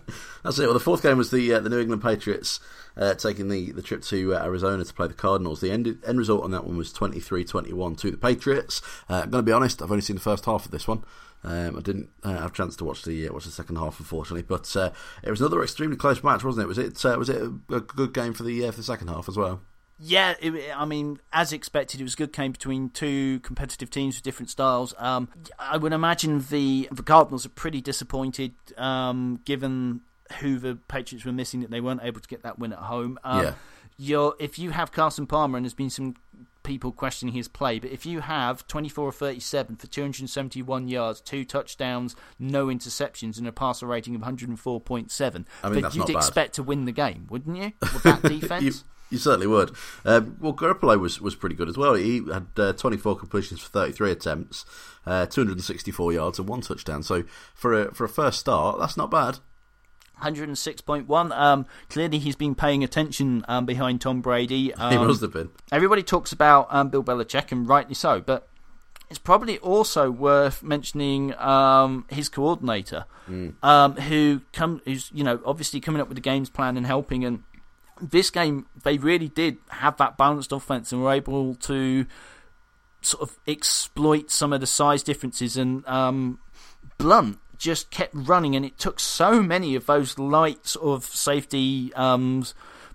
[0.44, 0.66] That's it.
[0.66, 2.62] Well, the fourth game was the uh, the New England Patriots
[2.98, 5.62] uh, taking the, the trip to uh, Arizona to play the Cardinals.
[5.62, 8.82] The end end result on that one was 23-21 to the Patriots.
[9.10, 11.04] Uh, I'm going to be honest, I've only seen the first half of this one.
[11.44, 14.00] Um, I didn't uh, have a chance to watch the uh, watch the second half,
[14.00, 14.44] unfortunately.
[14.44, 14.92] But uh,
[15.24, 16.68] it was another extremely close match, wasn't it?
[16.68, 19.28] Was it uh, was it a, good game for the uh, for the second half
[19.28, 19.62] as well?
[20.04, 24.16] Yeah, it, I mean, as expected, it was a good game between two competitive teams
[24.16, 24.96] with different styles.
[24.98, 30.02] Um, I would imagine the the Cardinals are pretty disappointed, um, given
[30.34, 33.18] who the Patriots were missing, that they weren't able to get that win at home.
[33.24, 33.54] Um, Yeah.
[33.98, 36.16] You're, if you have Carson Palmer, and there's been some
[36.64, 41.44] people questioning his play, but if you have 24 or 37 for 271 yards, two
[41.46, 46.16] touchdowns, no interceptions, and a passer rating of 104.7, I mean, then you'd bad.
[46.16, 47.74] expect to win the game, wouldn't you?
[47.82, 48.64] With that defense.
[48.64, 48.72] you,
[49.12, 49.72] you certainly would.
[50.06, 51.94] Um, well, Garoppolo was, was pretty good as well.
[51.94, 54.66] He had uh, 24 completions for 33 attempts,
[55.06, 57.04] uh, 264 yards, and one touchdown.
[57.04, 59.40] So for a for a first start, that's not bad.
[60.22, 61.32] 106.1.
[61.38, 64.66] Um, clearly, he's been paying attention um, behind Tom Brady.
[64.66, 65.50] he Um, must have been.
[65.72, 68.48] everybody talks about um, Bill Belichick, and rightly so, but
[69.10, 73.06] it's probably also worth mentioning um, his coordinator,
[73.64, 77.26] um, who come, who's you know obviously coming up with the games plan and helping.
[77.26, 77.44] And
[78.02, 82.06] this game, they really did have that balanced offense and were able to
[83.02, 85.58] sort of exploit some of the size differences.
[85.58, 86.40] And um,
[86.98, 91.94] Blount just kept running, and it took so many of those light sort of safety
[91.94, 92.44] um,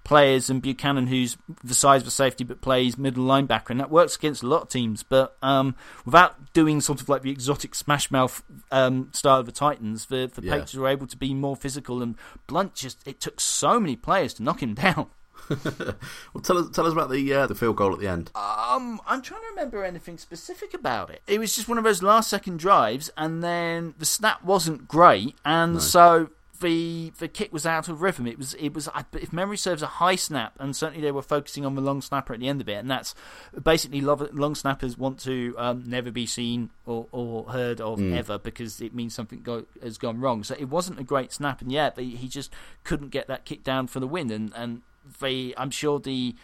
[0.02, 3.90] players and Bucannon, who's the size of a safety but plays middle linebacker, and that
[3.92, 5.04] works against a lot of teams.
[5.04, 9.52] But um, without doing sort of like the exotic smash mouth um, style of the
[9.52, 10.52] Titans, the, the Yeah.
[10.52, 12.02] Patriots were able to be more physical.
[12.02, 12.16] And
[12.48, 15.06] Blount just it took so many players to knock him down.
[15.48, 18.30] Well, tell us tell us about the uh, the field goal at the end.
[18.34, 21.22] Um, I'm trying to remember anything specific about it.
[21.26, 25.34] It was just one of those last second drives, and then the snap wasn't great,
[25.44, 28.26] and so the the kick was out of rhythm.
[28.26, 31.64] It was it was if memory serves a high snap, and certainly they were focusing
[31.64, 33.14] on the long snapper at the end of it, and that's
[33.62, 38.80] basically long snappers want to um, never be seen or, or heard of ever because
[38.80, 40.44] it means something go- has gone wrong.
[40.44, 42.52] So it wasn't a great snap, and yet they, he just
[42.84, 44.82] couldn't get that kick down for the win, and and
[45.20, 46.34] they I'm sure the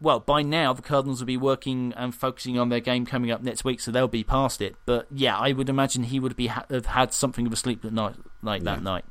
[0.00, 3.42] well, by now the Cardinals will be working and focusing on their game coming up
[3.42, 4.76] next week, so they'll be past it.
[4.86, 7.92] But yeah, I would imagine he would be ha- have had something of a sleepless
[7.92, 9.04] night like that night.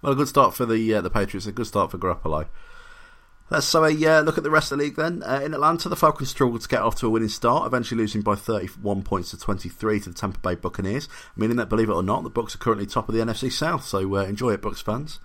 [0.00, 1.46] Well, a good start for the uh, the Patriots.
[1.46, 2.46] A good start for Garoppolo.
[3.50, 5.22] Let's so a uh, look at the rest of the league then.
[5.22, 8.22] Uh, in Atlanta, the Falcons struggled to get off to a winning start, eventually losing
[8.22, 11.06] by 31 points to 23 to the Tampa Bay Buccaneers,
[11.36, 13.84] meaning that, believe it or not, the Bucks are currently top of the NFC South.
[13.84, 15.18] So uh, enjoy it, Bucks fans.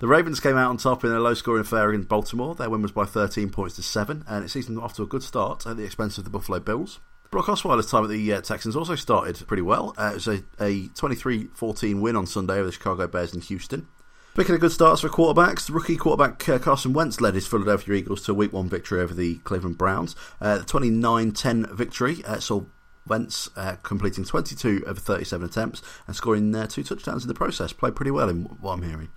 [0.00, 2.54] The Ravens came out on top in a low-scoring affair in Baltimore.
[2.54, 5.06] Their win was by 13 points to seven, and it sees them off to a
[5.06, 7.00] good start at the expense of the Buffalo Bills.
[7.30, 9.92] Brock Osweiler's time at the uh, Texans also started pretty well.
[9.98, 13.88] Uh, it was a, a 23-14 win on Sunday over the Chicago Bears in Houston.
[14.32, 18.22] Speaking of good starts for quarterbacks, rookie quarterback uh, Carson Wentz led his Philadelphia Eagles
[18.22, 20.16] to a Week 1 victory over the Cleveland Browns.
[20.40, 22.62] Uh, the 29-10 victory uh, saw
[23.06, 27.74] Wentz uh, completing 22 of 37 attempts and scoring uh, two touchdowns in the process.
[27.74, 29.10] Played pretty well in what I'm hearing.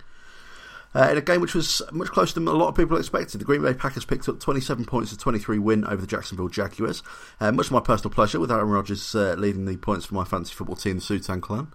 [0.94, 3.44] Uh, in a game which was much closer than a lot of people expected, the
[3.44, 7.02] Green Bay Packers picked up 27 points to 23 win over the Jacksonville Jaguars.
[7.40, 10.24] Uh, much to my personal pleasure, with Aaron Rodgers uh, leading the points for my
[10.24, 11.68] fantasy football team, the Sutan Clan.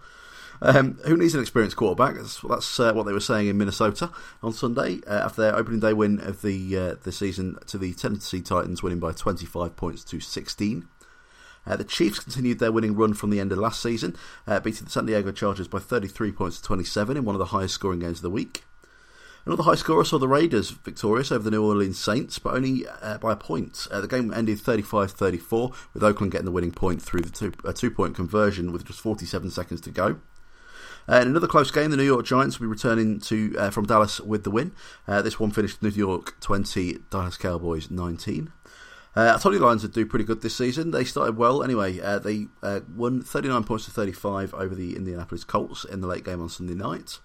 [0.61, 2.15] Um, who needs an experienced quarterback?
[2.15, 4.11] That's, that's uh, what they were saying in Minnesota
[4.43, 7.93] on Sunday uh, after their opening day win of the uh, the season to the
[7.93, 10.87] Tennessee Titans, winning by 25 points to 16.
[11.65, 14.15] Uh, the Chiefs continued their winning run from the end of last season,
[14.47, 17.45] uh, beating the San Diego Chargers by 33 points to 27 in one of the
[17.45, 18.63] highest scoring games of the week.
[19.49, 23.17] Another high scorer saw the Raiders victorious over the New Orleans Saints, but only uh,
[23.17, 23.87] by a point.
[23.89, 27.53] Uh, the game ended 35 34, with Oakland getting the winning point through the two,
[27.65, 30.19] uh, two point conversion with just 47 seconds to go.
[31.07, 33.87] Uh, in another close game, the New York Giants will be returning to uh, from
[33.87, 34.71] Dallas with the win.
[35.07, 38.51] Uh, this one finished New York 20, Dallas Cowboys 19.
[39.15, 40.91] Uh, I told you the Lions would do pretty good this season.
[40.91, 41.99] They started well anyway.
[41.99, 46.23] Uh, they uh, won 39 points to 35 over the Indianapolis Colts in the late
[46.23, 47.17] game on Sunday night.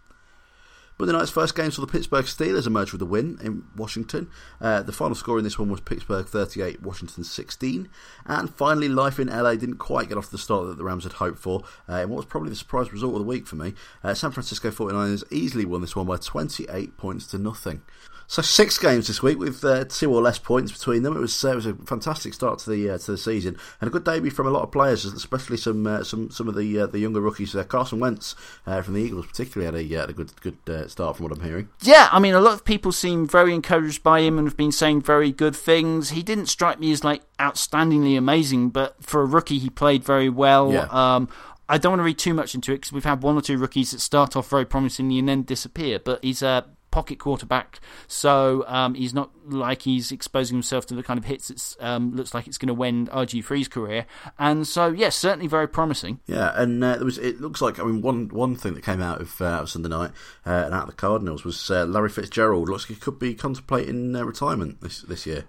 [1.04, 4.30] The night's first game saw the Pittsburgh Steelers emerge with a win in Washington.
[4.58, 7.88] Uh, the final score in this one was Pittsburgh 38, Washington 16.
[8.24, 11.14] And finally, life in LA didn't quite get off the start that the Rams had
[11.14, 11.62] hoped for.
[11.88, 14.30] Uh, in what was probably the surprise result of the week for me, uh, San
[14.30, 17.82] Francisco 49ers easily won this one by 28 points to nothing.
[18.26, 21.16] So six games this week with uh, two or less points between them.
[21.16, 23.88] It was uh, it was a fantastic start to the uh, to the season and
[23.88, 26.80] a good debut from a lot of players, especially some uh, some some of the
[26.80, 27.54] uh, the younger rookies.
[27.54, 28.34] Uh, Carson Wentz
[28.64, 31.68] from the Eagles particularly had a, had a good good start from what I'm hearing.
[31.82, 34.72] Yeah, I mean a lot of people seem very encouraged by him and have been
[34.72, 36.10] saying very good things.
[36.10, 40.28] He didn't strike me as like outstandingly amazing, but for a rookie he played very
[40.28, 40.72] well.
[40.72, 40.86] Yeah.
[40.90, 41.28] Um,
[41.68, 43.56] I don't want to read too much into it because we've had one or two
[43.56, 45.98] rookies that start off very promisingly and then disappear.
[45.98, 51.02] But he's a pocket quarterback, so um, he's not like he's exposing himself to the
[51.02, 54.06] kind of hits that um, looks like it's going to win RG3's career.
[54.38, 56.20] And so, yes, yeah, certainly very promising.
[56.26, 57.18] Yeah, and uh, there was.
[57.18, 60.12] It looks like I mean one one thing that came out of uh, Sunday night
[60.46, 63.34] uh, and out of the Cardinals was uh, Larry Fitzgerald looks like he could be
[63.34, 65.46] contemplating uh, retirement this this year.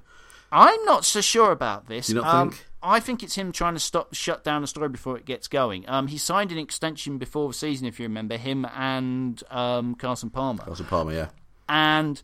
[0.52, 2.08] I'm not so sure about this.
[2.08, 2.66] Do you not um, think?
[2.82, 5.86] I think it's him trying to stop, shut down the story before it gets going.
[5.88, 10.30] Um, he signed an extension before the season, if you remember him and um, Carson
[10.30, 10.64] Palmer.
[10.64, 11.30] Carson Palmer, yeah.
[11.68, 12.22] And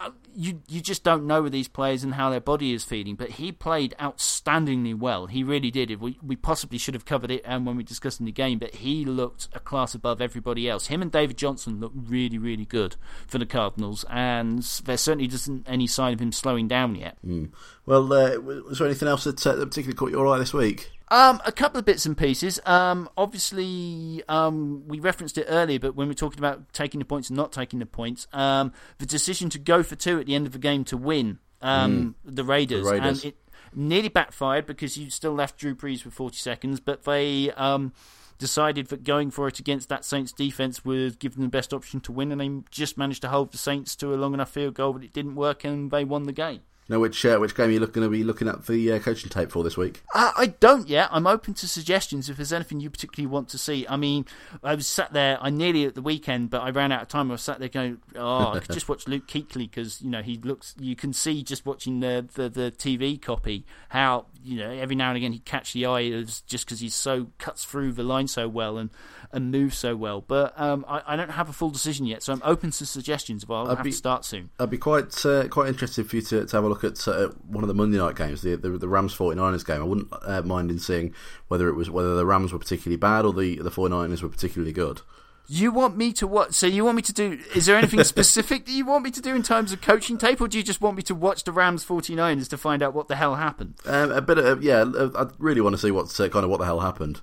[0.00, 3.16] uh, you you just don't know with these players and how their body is feeling.
[3.16, 5.26] But he played outstandingly well.
[5.26, 6.00] He really did.
[6.00, 8.76] We we possibly should have covered it um, when we discussed in the game, but
[8.76, 10.86] he looked a class above everybody else.
[10.86, 15.66] Him and David Johnson looked really really good for the Cardinals, and there certainly isn't
[15.68, 17.18] any sign of him slowing down yet.
[17.26, 17.50] Mm.
[17.86, 20.90] Well, uh, was there anything else that, uh, that particularly caught your eye this week?
[21.08, 22.58] Um, a couple of bits and pieces.
[22.64, 27.28] Um, obviously, um, we referenced it earlier, but when we're talking about taking the points
[27.28, 30.46] and not taking the points, um, the decision to go for two at the end
[30.46, 32.34] of the game to win um, mm.
[32.34, 33.36] the, Raiders, the, Raiders, and it
[33.74, 37.92] nearly backfired because you still left Drew Brees with 40 seconds, but they um,
[38.38, 42.00] decided that going for it against that Saints defense would give them the best option
[42.00, 44.74] to win, and they just managed to hold the Saints to a long enough field
[44.74, 46.60] goal, but it didn't work, and they won the game.
[46.86, 49.50] Know which uh, which game you're going to be looking at the uh, coaching tape
[49.50, 50.02] for this week?
[50.14, 51.08] Uh, I don't yet.
[51.10, 53.86] I'm open to suggestions if there's anything you particularly want to see.
[53.88, 54.26] I mean,
[54.62, 55.38] I was sat there.
[55.40, 57.30] I nearly at the weekend, but I ran out of time.
[57.30, 60.20] I was sat there going, "Oh, I could just watch Luke Kuechly because you know
[60.20, 60.74] he looks.
[60.78, 65.08] You can see just watching the, the the TV copy how you know every now
[65.08, 66.10] and again he catch the eye
[66.46, 68.90] just because he's so cuts through the line so well and
[69.32, 70.20] and moves so well.
[70.20, 73.44] But um, I, I, don't have a full decision yet, so I'm open to suggestions.
[73.44, 74.50] But I'll I'd have be, to start soon.
[74.60, 77.28] I'd be quite uh, quite interested for you to, to have a look at uh,
[77.48, 79.80] one of the Monday night games, the the, the Rams 49ers game.
[79.80, 81.14] I wouldn't uh, mind in seeing
[81.48, 84.72] whether it was whether the Rams were particularly bad or the the 49ers were particularly
[84.72, 85.00] good.
[85.46, 86.54] You want me to what?
[86.54, 87.38] So you want me to do?
[87.54, 90.40] Is there anything specific that you want me to do in terms of coaching tape,
[90.40, 93.08] or do you just want me to watch the Rams 49ers to find out what
[93.08, 93.74] the hell happened?
[93.84, 94.84] Um, a bit of yeah.
[95.14, 97.20] I really want to see what's uh, kind of what the hell happened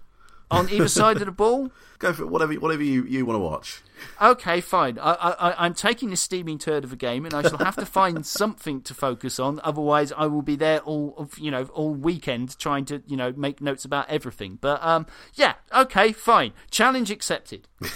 [0.52, 1.72] on either side of the ball.
[1.98, 3.82] Go for whatever whatever you, you want to watch.
[4.22, 4.98] Okay, fine.
[5.00, 7.86] I, I, I'm taking this steaming turd of a game, and I shall have to
[7.86, 9.60] find something to focus on.
[9.64, 13.34] Otherwise, I will be there all of you know all weekend trying to you know
[13.36, 14.58] make notes about everything.
[14.60, 16.54] But um, yeah, okay, fine.
[16.70, 17.68] Challenge accepted.
[17.80, 17.90] the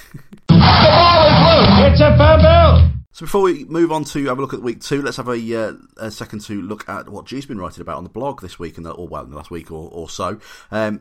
[0.47, 1.91] ball is loose.
[1.91, 2.95] It's a fumble.
[3.15, 5.55] So before we move on to have a look at week two, let's have a,
[5.55, 8.59] uh, a second to look at what G's been writing about on the blog this
[8.59, 10.37] week, and or well, in the last week or, or so.
[10.69, 10.99] Um,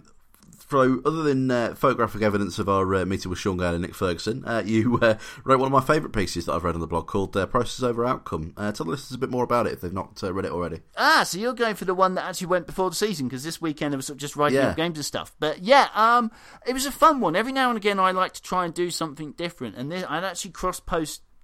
[0.69, 3.95] so, other than uh, photographic evidence of our uh, meeting with Sean Gale and Nick
[3.95, 6.87] Ferguson, uh, you uh, wrote one of my favourite pieces that I've read on the
[6.87, 8.55] blog called uh, Process Over Outcome.
[8.57, 10.81] Uh, tell the listeners a bit more about it if they've not read it already.
[10.97, 13.61] Ah, so you're going for the one that actually went before the season because this
[13.61, 14.69] weekend I was just writing yeah.
[14.69, 15.35] up games and stuff.
[15.39, 16.31] But yeah, um,
[16.67, 17.37] it was a fun one.
[17.37, 20.25] Every now and again, I like to try and do something different, and this, I'd
[20.25, 20.81] actually cross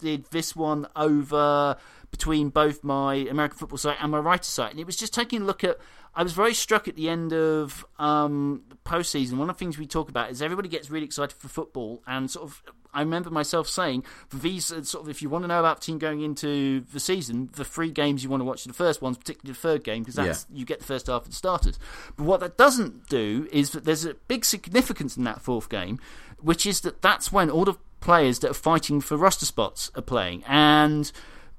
[0.00, 1.76] posted this one over
[2.10, 5.42] between both my American football site and my writer site, and it was just taking
[5.42, 5.78] a look at
[6.12, 9.34] I was very struck at the end of um, postseason.
[9.34, 12.28] One of the things we talk about is everybody gets really excited for football, and
[12.28, 15.60] sort of I remember myself saying for these sort of if you want to know
[15.60, 18.72] about the team going into the season, the three games you want to watch the
[18.72, 20.58] first ones, particularly the third game, because that's yeah.
[20.58, 21.78] you get the first half of the starters.
[22.16, 26.00] But what that doesn't do is that there's a big significance in that fourth game,
[26.40, 30.02] which is that that's when all the players that are fighting for roster spots are
[30.02, 31.12] playing, and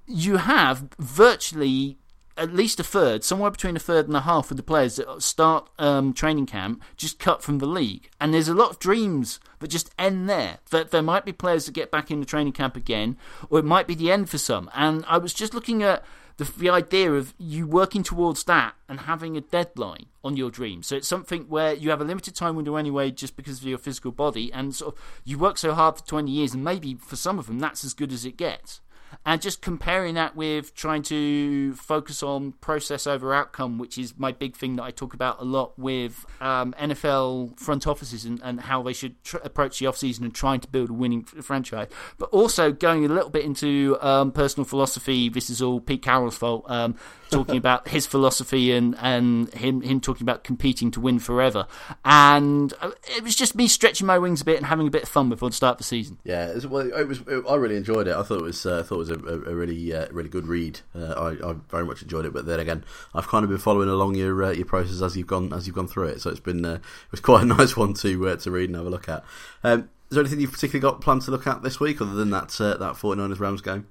[0.05, 1.97] you have virtually
[2.37, 5.21] at least a third, somewhere between a third and a half of the players that
[5.21, 8.09] start um, training camp just cut from the league.
[8.19, 10.59] And there's a lot of dreams that just end there.
[10.71, 13.17] That there might be players that get back in the training camp again,
[13.49, 14.69] or it might be the end for some.
[14.73, 16.03] And I was just looking at
[16.37, 20.83] the the idea of you working towards that and having a deadline on your dream.
[20.83, 23.77] So it's something where you have a limited time window anyway, just because of your
[23.77, 27.15] physical body, and sort of you work so hard for twenty years, and maybe for
[27.15, 28.81] some of them that's as good as it gets
[29.25, 34.31] and just comparing that with trying to focus on process over outcome, which is my
[34.31, 38.61] big thing that I talk about a lot with um, NFL front offices and, and
[38.61, 41.87] how they should tr- approach the offseason and trying to build a winning f- franchise.
[42.17, 45.29] But also going a little bit into um, personal philosophy.
[45.29, 46.65] This is all Pete Carroll's fault.
[46.69, 46.95] Um,
[47.31, 51.65] talking about his philosophy and, and him him talking about competing to win forever.
[52.05, 55.03] And uh, it was just me stretching my wings a bit and having a bit
[55.03, 56.19] of fun before the start of the season.
[56.23, 57.21] Yeah, it was, well, it was.
[57.21, 58.15] It, I really enjoyed it.
[58.15, 58.65] I thought it was.
[58.65, 60.79] Uh, thought was a, a really, uh, really good read.
[60.95, 62.33] Uh, I, I, very much enjoyed it.
[62.33, 62.83] But then again,
[63.13, 65.75] I've kind of been following along your uh, your process as you've gone as you've
[65.75, 66.21] gone through it.
[66.21, 68.75] So it's been uh, it was quite a nice one to uh, to read and
[68.75, 69.23] have a look at.
[69.63, 72.31] Um, is there anything you've particularly got planned to look at this week, other than
[72.31, 73.87] that that 49ers Rams game?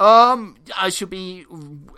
[0.00, 1.44] Um, I should be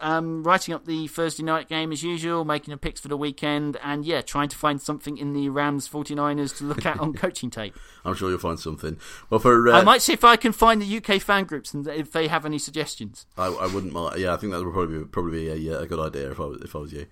[0.01, 3.77] um, writing up the Thursday night game as usual, making a picks for the weekend,
[3.83, 7.51] and yeah, trying to find something in the Rams 49ers to look at on coaching
[7.51, 7.77] tape.
[8.05, 8.99] I'm sure you'll find something.
[9.31, 11.87] Well, for uh, I might see if I can find the UK fan groups and
[11.87, 13.27] if they have any suggestions.
[13.37, 14.21] I, I wouldn't mind.
[14.21, 16.45] Yeah, I think that would probably be, probably be a, a good idea if I
[16.45, 17.07] was, if I was you.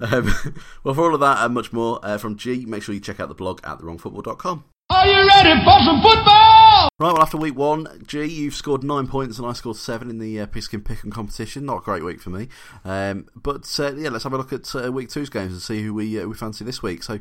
[0.00, 0.34] Um,
[0.84, 3.20] well, for all of that and much more uh, from Gee, make sure you check
[3.20, 4.64] out the blog at thewrongfootball.com.
[4.92, 6.88] Are you ready for some football?
[6.98, 10.18] Right, well, after week one, Gee, you've scored nine points and I scored seven in
[10.18, 11.64] the uh, Pigskin Pick'em competition.
[11.64, 12.48] Not a great week for me.
[12.84, 15.82] Um, but uh, yeah, let's have a look at uh, week two's games and see
[15.82, 17.02] who we uh, we fancy this week.
[17.02, 17.20] So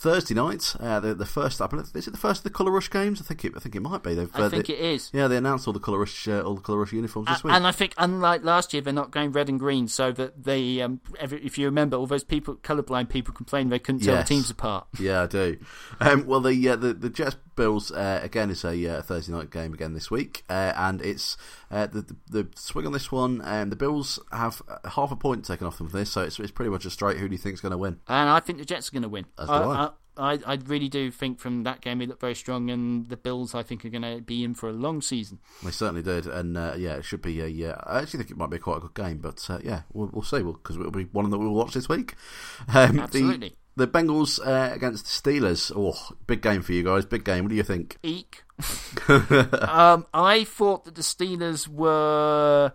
[0.00, 1.60] Thursday night, uh, the the first.
[1.60, 3.20] I believe, is it the first of the Colour Rush games?
[3.20, 3.52] I think it.
[3.54, 4.14] I think it might be.
[4.14, 5.10] They've, I think they, it is.
[5.12, 7.52] Yeah, they announced all the Colour Rush, uh, all the Colour Rush uniforms this week.
[7.52, 10.80] And I think, unlike last year, they're not going red and green, so that they,
[10.80, 14.26] um, every, if you remember, all those people, colourblind people, complained they couldn't tell yes.
[14.26, 14.86] the teams apart.
[14.98, 15.58] Yeah, I do.
[16.00, 19.50] Um, well, the, uh, the the Jets Bills uh, again is a uh, Thursday night
[19.50, 21.36] game again this week, uh, and it's
[21.70, 23.42] the, the, the swing on this one.
[23.44, 26.50] Um, the Bills have half a point taken off them for this, so it's, it's
[26.50, 27.18] pretty much a straight.
[27.18, 28.00] Who do you think is going to win?
[28.08, 29.26] And I think the Jets are going to win.
[29.38, 29.84] As do I.
[29.84, 33.16] I I, I really do think from that game they looked very strong, and the
[33.16, 35.38] Bills I think are going to be in for a long season.
[35.64, 37.46] They certainly did, and uh, yeah, it should be a.
[37.46, 40.10] Yeah, I actually think it might be quite a good game, but uh, yeah, we'll,
[40.12, 42.14] we'll see because it'll be one that we'll watch this week.
[42.72, 43.56] Um, Absolutely.
[43.76, 45.72] The, Bengals uh, against the Steelers.
[45.74, 47.06] Oh, big game for you guys.
[47.06, 47.44] Big game.
[47.44, 47.98] What do you think?
[48.02, 48.42] Eek.
[49.08, 52.72] um, I thought that the Steelers were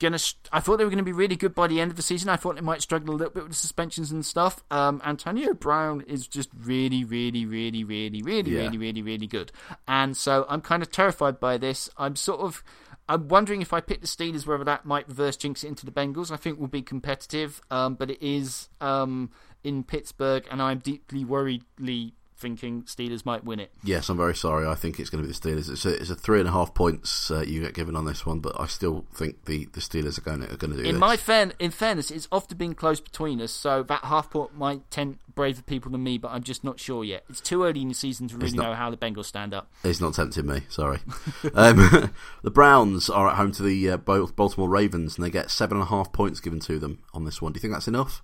[0.00, 0.18] gonna.
[0.50, 2.28] I thought they were going to be really good by the end of the season.
[2.28, 4.64] I thought they might struggle a little bit with the suspensions and stuff.
[4.70, 8.62] Um, Antonio Brown is just really, really, really, really, really, yeah.
[8.62, 9.52] really, really, really good,
[9.86, 11.88] and so I'm kind of terrified by this.
[11.96, 12.64] I'm sort of.
[13.08, 15.90] I'm wondering if I pick the Steelers, whether that might reverse jinx it into the
[15.90, 16.30] Bengals.
[16.30, 19.30] I think we'll be competitive, um, but it is um,
[19.64, 23.70] in Pittsburgh, and I'm deeply worriedly thinking Steelers might win it.
[23.84, 24.66] Yes, I'm very sorry.
[24.66, 25.70] I think it's going to be the Steelers.
[25.70, 28.24] It's a, it's a three and a half points uh, you get given on this
[28.24, 30.82] one, but I still think the, the Steelers are going to, are going to do
[30.82, 30.86] it.
[30.86, 31.00] in this.
[31.00, 34.90] my fair, in fairness, it's often been close between us, so that half point might
[34.90, 37.24] tempt braver people than me, but I'm just not sure yet.
[37.28, 39.70] It's too early in the season to really not, know how the Bengals stand up.
[39.84, 40.62] It's not tempting me.
[40.68, 40.98] Sorry.
[41.54, 45.76] um, the Browns are at home to the uh, Baltimore Ravens, and they get seven
[45.76, 47.52] and a half points given to them on this one.
[47.52, 48.22] Do you think that's enough?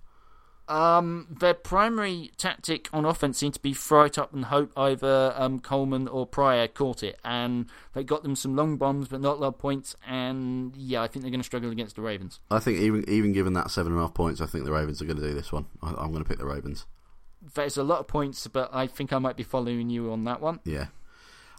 [0.68, 5.32] Um, their primary tactic on offense seemed to be throw it up and hope either
[5.36, 9.36] um, Coleman or Pryor caught it, and they got them some long bombs, but not
[9.36, 9.94] a lot of points.
[10.06, 12.40] And yeah, I think they're going to struggle against the Ravens.
[12.50, 15.00] I think even even given that seven and a half points, I think the Ravens
[15.00, 15.66] are going to do this one.
[15.82, 16.86] I, am going to pick the Ravens.
[17.54, 20.40] There's a lot of points, but I think I might be following you on that
[20.40, 20.58] one.
[20.64, 20.86] Yeah.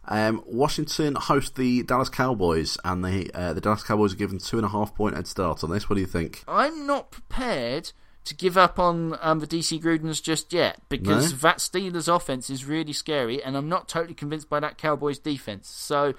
[0.10, 4.58] Um, Washington host the Dallas Cowboys, and the uh, the Dallas Cowboys are given two
[4.58, 5.90] and a half point head start on this.
[5.90, 6.44] What do you think?
[6.46, 7.94] I'm not prepared
[8.28, 11.38] to give up on um, the DC Grudens just yet because no?
[11.38, 15.70] that Steelers offense is really scary, and I'm not totally convinced by that Cowboys defense.
[15.70, 16.14] So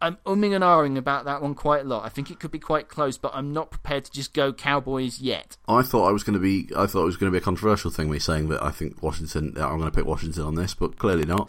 [0.00, 2.04] I'm umming and ahhing about that one quite a lot.
[2.04, 5.20] I think it could be quite close, but I'm not prepared to just go Cowboys
[5.20, 5.56] yet.
[5.66, 6.68] I thought I was going to be.
[6.76, 8.10] I thought it was going to be a controversial thing.
[8.10, 9.54] Me saying that I think Washington.
[9.56, 11.48] I'm going to pick Washington on this, but clearly not.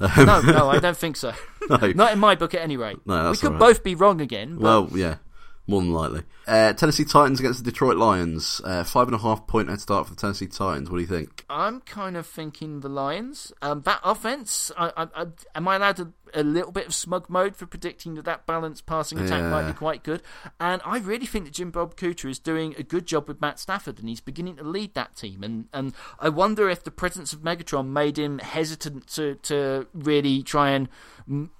[0.00, 1.32] no, no, I don't think so.
[1.68, 1.76] No.
[1.94, 2.98] Not in my book, at any rate.
[3.06, 3.58] No, we could right.
[3.58, 4.58] both be wrong again.
[4.58, 5.16] Well, yeah,
[5.66, 6.22] more than likely.
[6.46, 8.60] Uh, Tennessee Titans against the Detroit Lions.
[8.64, 10.90] Uh, five and a half point head start for the Tennessee Titans.
[10.90, 11.44] What do you think?
[11.48, 13.52] I'm kind of thinking the Lions.
[13.62, 17.28] Um, that offense, I, I, I, am I allowed to, a little bit of smug
[17.28, 19.50] mode for predicting that that balanced passing attack yeah.
[19.50, 20.22] might be quite good?
[20.60, 23.58] And I really think that Jim Bob Cooter is doing a good job with Matt
[23.58, 25.42] Stafford, and he's beginning to lead that team.
[25.42, 30.42] And, and I wonder if the presence of Megatron made him hesitant to, to really
[30.42, 30.88] try and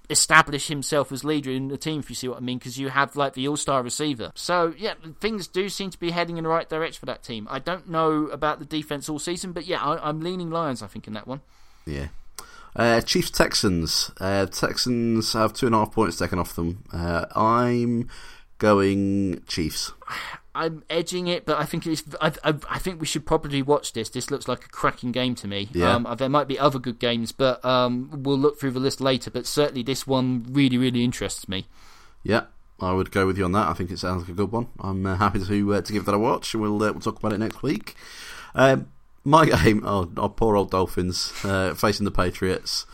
[0.09, 2.89] establish himself as leader in the team, if you see what I mean, because you
[2.89, 4.31] have like the all star receiver.
[4.35, 7.47] So, yeah, things do seem to be heading in the right direction for that team.
[7.49, 10.87] I don't know about the defense all season, but yeah, I, am leaning Lions, I
[10.87, 11.41] think, in that one.
[11.85, 12.07] Yeah.
[12.75, 14.11] Uh, Chiefs Texans.
[14.19, 16.83] Uh, Texans have two and a half points taken off them.
[16.91, 18.09] Uh, I'm
[18.57, 19.91] going Chiefs.
[20.55, 22.03] I'm edging it, but I think it's.
[22.21, 24.09] I, I, I, think we should probably watch this.
[24.09, 25.69] This looks like a cracking game to me.
[25.73, 25.95] Yeah.
[25.95, 29.31] Um, there might be other good games, but um, we'll look through the list later.
[29.31, 31.65] But certainly, this one really, really interests me.
[32.21, 32.45] Yeah,
[32.79, 33.67] I would go with you on that.
[33.67, 34.67] I think it sounds like a good one.
[34.79, 37.17] I'm uh, happy to uh, to give that a watch, and we'll uh, we'll talk
[37.17, 37.95] about it next week.
[38.53, 38.89] Um,
[39.23, 42.85] my game, oh, oh, poor old Dolphins uh, facing the Patriots.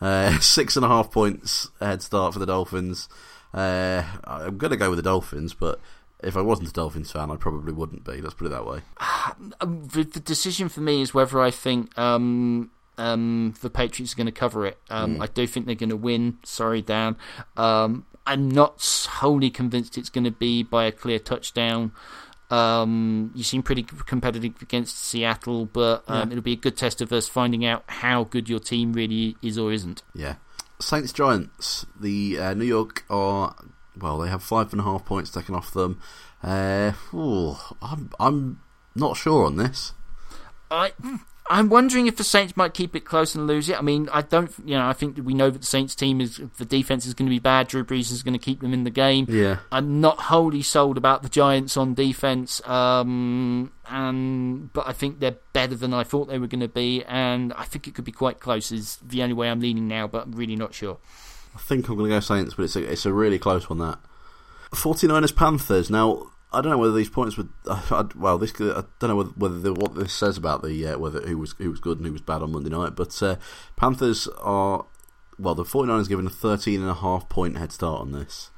[0.00, 3.08] Uh, six and a half points head start for the Dolphins.
[3.54, 5.80] Uh, I'm going to go with the Dolphins, but
[6.22, 8.20] if I wasn't a Dolphins fan, I probably wouldn't be.
[8.20, 8.80] Let's put it that way.
[9.60, 14.16] Um, the, the decision for me is whether I think um, um, the Patriots are
[14.16, 14.78] going to cover it.
[14.88, 15.22] Um, mm.
[15.22, 16.38] I do think they're going to win.
[16.44, 17.16] Sorry, Dan.
[17.56, 21.90] Um, I'm not wholly convinced it's going to be by a clear touchdown.
[22.50, 26.32] Um, you seem pretty competitive against Seattle, but um, yeah.
[26.32, 29.58] it'll be a good test of us finding out how good your team really is
[29.58, 30.02] or isn't.
[30.14, 30.36] Yeah.
[30.78, 31.86] Saints Giants.
[31.98, 33.54] The uh, New York are
[34.00, 36.00] well, they have five and a half points taken off them.
[36.42, 38.60] Uh, ooh, I'm I'm
[38.94, 39.94] not sure on this.
[40.70, 40.92] I
[41.48, 43.78] I'm wondering if the Saints might keep it close and lose it.
[43.78, 46.40] I mean, I don't, you know, I think we know that the Saints team is
[46.58, 47.68] the defense is going to be bad.
[47.68, 49.26] Drew Brees is going to keep them in the game.
[49.28, 55.20] Yeah, I'm not wholly sold about the Giants on defense, um, and but I think
[55.20, 58.04] they're better than I thought they were going to be, and I think it could
[58.04, 58.72] be quite close.
[58.72, 60.98] Is the only way I'm leaning now, but I'm really not sure.
[61.54, 63.78] I think I'm going to go Saints, but it's a, it's a really close one.
[63.78, 63.98] That
[64.72, 65.90] 49ers Panthers.
[65.90, 67.48] Now I don't know whether these points would.
[67.66, 70.98] Uh, well, this I don't know whether, whether the, what this says about the uh,
[70.98, 72.96] whether who was who was good and who was bad on Monday night.
[72.96, 73.36] But uh,
[73.76, 74.86] Panthers are
[75.38, 78.50] well, the 49ers given a 13 and a half point head start on this.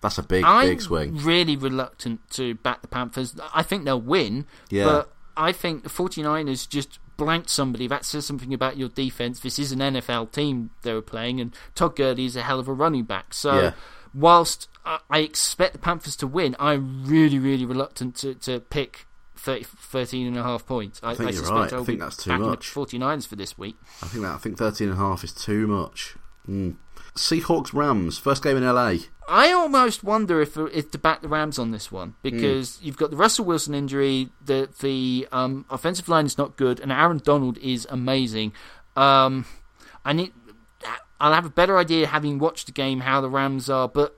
[0.00, 1.16] That's a big I'm big swing.
[1.16, 3.34] Really reluctant to back the Panthers.
[3.54, 4.46] I think they'll win.
[4.70, 4.84] Yeah.
[4.84, 7.86] But I think the 49ers just blanked somebody.
[7.86, 9.40] That says something about your defense.
[9.40, 12.68] This is an NFL team they were playing, and Todd Gurley is a hell of
[12.68, 13.34] a running back.
[13.34, 13.60] So.
[13.60, 13.72] Yeah
[14.16, 19.06] whilst I expect the Panthers to win, I'm really, really reluctant to, to pick
[19.36, 21.00] 30, 13 and a half points.
[21.02, 21.72] I, I think I you're right.
[21.72, 22.72] I'll I think that's too much.
[22.72, 23.76] 49ers for this week.
[24.02, 26.16] I think that I think 13 and a half is too much.
[26.48, 26.76] Mm.
[27.16, 28.96] Seahawks Rams first game in LA.
[29.28, 32.84] I almost wonder if if to back the Rams on this one because mm.
[32.84, 36.92] you've got the Russell Wilson injury, the the um, offensive line is not good, and
[36.92, 38.52] Aaron Donald is amazing.
[38.94, 39.46] Um,
[40.04, 40.32] I need
[41.20, 44.16] I'll have a better idea having watched the game how the Rams are, but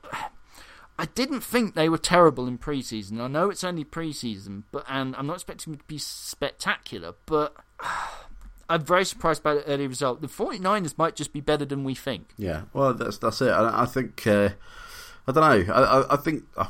[0.99, 3.21] I didn't think they were terrible in preseason.
[3.21, 7.55] I know it's only preseason, but and I'm not expecting them to be spectacular, but
[8.69, 10.21] I'm very surprised by the early result.
[10.21, 12.31] The 49ers might just be better than we think.
[12.37, 13.51] Yeah, well, that's that's it.
[13.51, 14.51] I, I think uh,
[15.27, 15.73] I don't know.
[15.73, 16.45] I, I, I think.
[16.57, 16.67] Uh,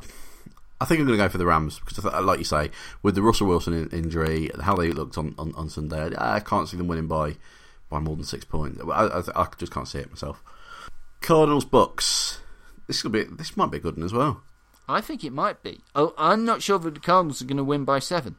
[0.80, 2.70] I think I'm going to go for the Rams because, like you say,
[3.02, 6.76] with the Russell Wilson injury, how they looked on, on, on Sunday, I can't see
[6.76, 7.34] them winning by
[7.90, 8.80] by more than six points.
[8.80, 10.42] I, I, I just can't see it myself.
[11.20, 12.40] Cardinals Bucks.
[12.86, 13.24] This will be.
[13.24, 14.42] This might be a good one as well.
[14.88, 15.80] I think it might be.
[15.94, 18.36] Oh, I'm not sure that the Cardinals are going to win by seven.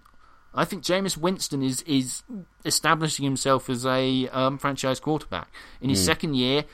[0.54, 2.24] I think Jameis Winston is is
[2.66, 5.47] establishing himself as a um, franchise quarterback
[5.80, 6.06] in his mm.
[6.06, 6.66] second year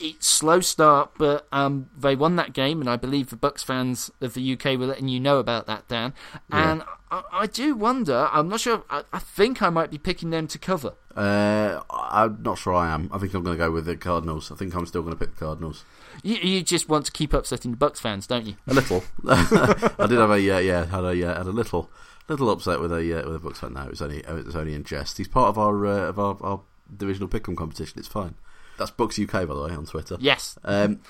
[0.00, 4.10] it's slow start, but um, they won that game, and I believe the Bucks fans
[4.20, 6.14] of the UK were letting you know about that, Dan.
[6.50, 6.86] And yeah.
[7.10, 8.28] I, I, do wonder.
[8.32, 8.84] I'm not sure.
[8.90, 10.94] I, I, think I might be picking them to cover.
[11.14, 12.74] Uh, I'm not sure.
[12.74, 13.10] I am.
[13.12, 14.52] I think I'm going to go with the Cardinals.
[14.52, 15.84] I think I'm still going to pick the Cardinals.
[16.22, 18.56] You, you just want to keep upsetting the Bucks fans, don't you?
[18.66, 19.04] A little.
[19.28, 21.90] I did have a yeah, yeah, had a uh, had a little
[22.28, 23.74] little upset with a uh, with a Bucks fan.
[23.74, 25.18] Now it was only it was only in jest.
[25.18, 26.60] He's part of our uh, of our, our
[26.94, 27.98] divisional pick'em competition.
[27.98, 28.34] It's fine.
[28.78, 30.16] That's Bucks UK, by the way, on Twitter.
[30.20, 30.58] Yes.
[30.64, 31.00] Um,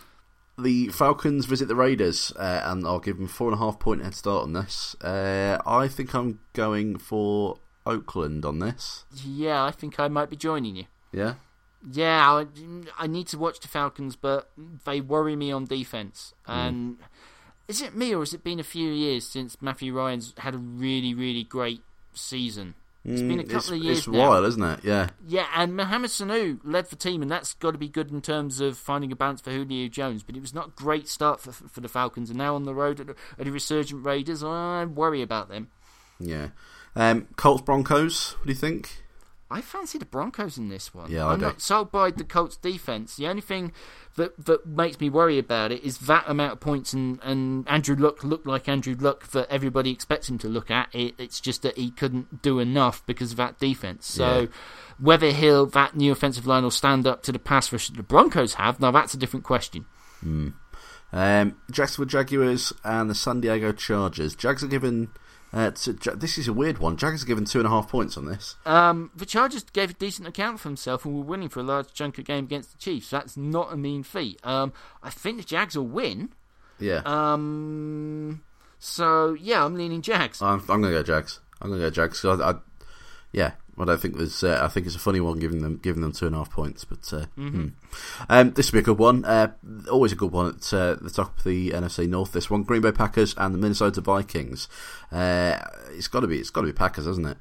[0.59, 4.03] the Falcons visit the Raiders, uh, and I'll give them four and a half point
[4.03, 4.97] head start on this.
[5.03, 9.05] Uh, I think I'm going for Oakland on this.
[9.25, 10.85] Yeah, I think I might be joining you.
[11.13, 11.35] Yeah.
[11.89, 12.47] Yeah, I,
[12.99, 14.51] I need to watch the Falcons, but
[14.85, 16.35] they worry me on defense.
[16.45, 16.53] Hmm.
[16.53, 17.03] And mm.
[17.69, 20.59] is it me or has it been a few years since Matthew Ryan's had a
[20.59, 21.83] really, really great
[22.15, 22.75] season?
[23.09, 24.31] It's been a mm, couple it's, of years it's now.
[24.31, 24.81] wild, isn't it?
[24.83, 25.11] Yeah.
[25.25, 28.61] Yeah, and Mohamed Sanu led the team, and that's got to be good in terms
[28.61, 30.25] of finding a balance for Julio Jones.
[30.25, 32.75] But it was not a great start for for the Falcons, and now on the
[32.75, 35.69] road at, at the resurgent Raiders, I worry about them.
[36.19, 36.49] Yeah.
[36.97, 38.33] Um, Colts Broncos.
[38.39, 39.05] What do you think?
[39.49, 41.11] I fancy the Broncos in this one.
[41.11, 41.47] Yeah, I'm do.
[41.47, 43.17] not sold by the Colts defense.
[43.17, 43.73] The only thing
[44.17, 47.95] that that makes me worry about it is that amount of points and, and Andrew
[47.95, 50.93] Luck looked like Andrew Luck that everybody expects him to look at.
[50.93, 54.07] It, it's just that he couldn't do enough because of that defense.
[54.09, 54.47] So yeah.
[54.99, 58.03] whether he'll that new offensive line will stand up to the pass rush that the
[58.03, 59.87] Broncos have, now that's a different question.
[60.25, 60.55] Mm.
[61.13, 64.35] Um, Jacksonville Jaguars and the San Diego Chargers.
[64.35, 65.11] Jags are given
[65.53, 66.97] uh, to, this is a weird one.
[66.97, 68.57] Jags are given two and a half points on this.
[68.67, 71.93] Um, the Chargers gave a decent account for himself and were winning for a large
[71.95, 73.11] chunk of game against the Chiefs.
[73.11, 74.41] That's not a mean feat.
[74.45, 74.73] Um,
[75.03, 76.31] I think the Jags will win.
[76.79, 77.01] Yeah.
[77.07, 78.43] Um,
[78.79, 80.43] So yeah, I'm leaning Jags.
[80.43, 81.41] I'm, I'm going to go Jags.
[81.61, 82.25] I'm going to go Jags.
[82.25, 82.55] I, I,
[83.33, 84.43] yeah, I don't think there's.
[84.43, 86.51] Uh, I think it's a funny one giving them giving them two and a half
[86.51, 87.69] points, but uh, hmm.
[88.29, 89.25] um, this will be a good one.
[89.25, 89.53] Uh,
[89.91, 92.33] always a good one at uh, the top of the NFC North.
[92.33, 94.69] This one, Green Bay Packers and the Minnesota Vikings.
[95.13, 95.59] Uh,
[95.91, 96.39] it's got to be.
[96.39, 97.37] It's got to be Packers, hasn't it?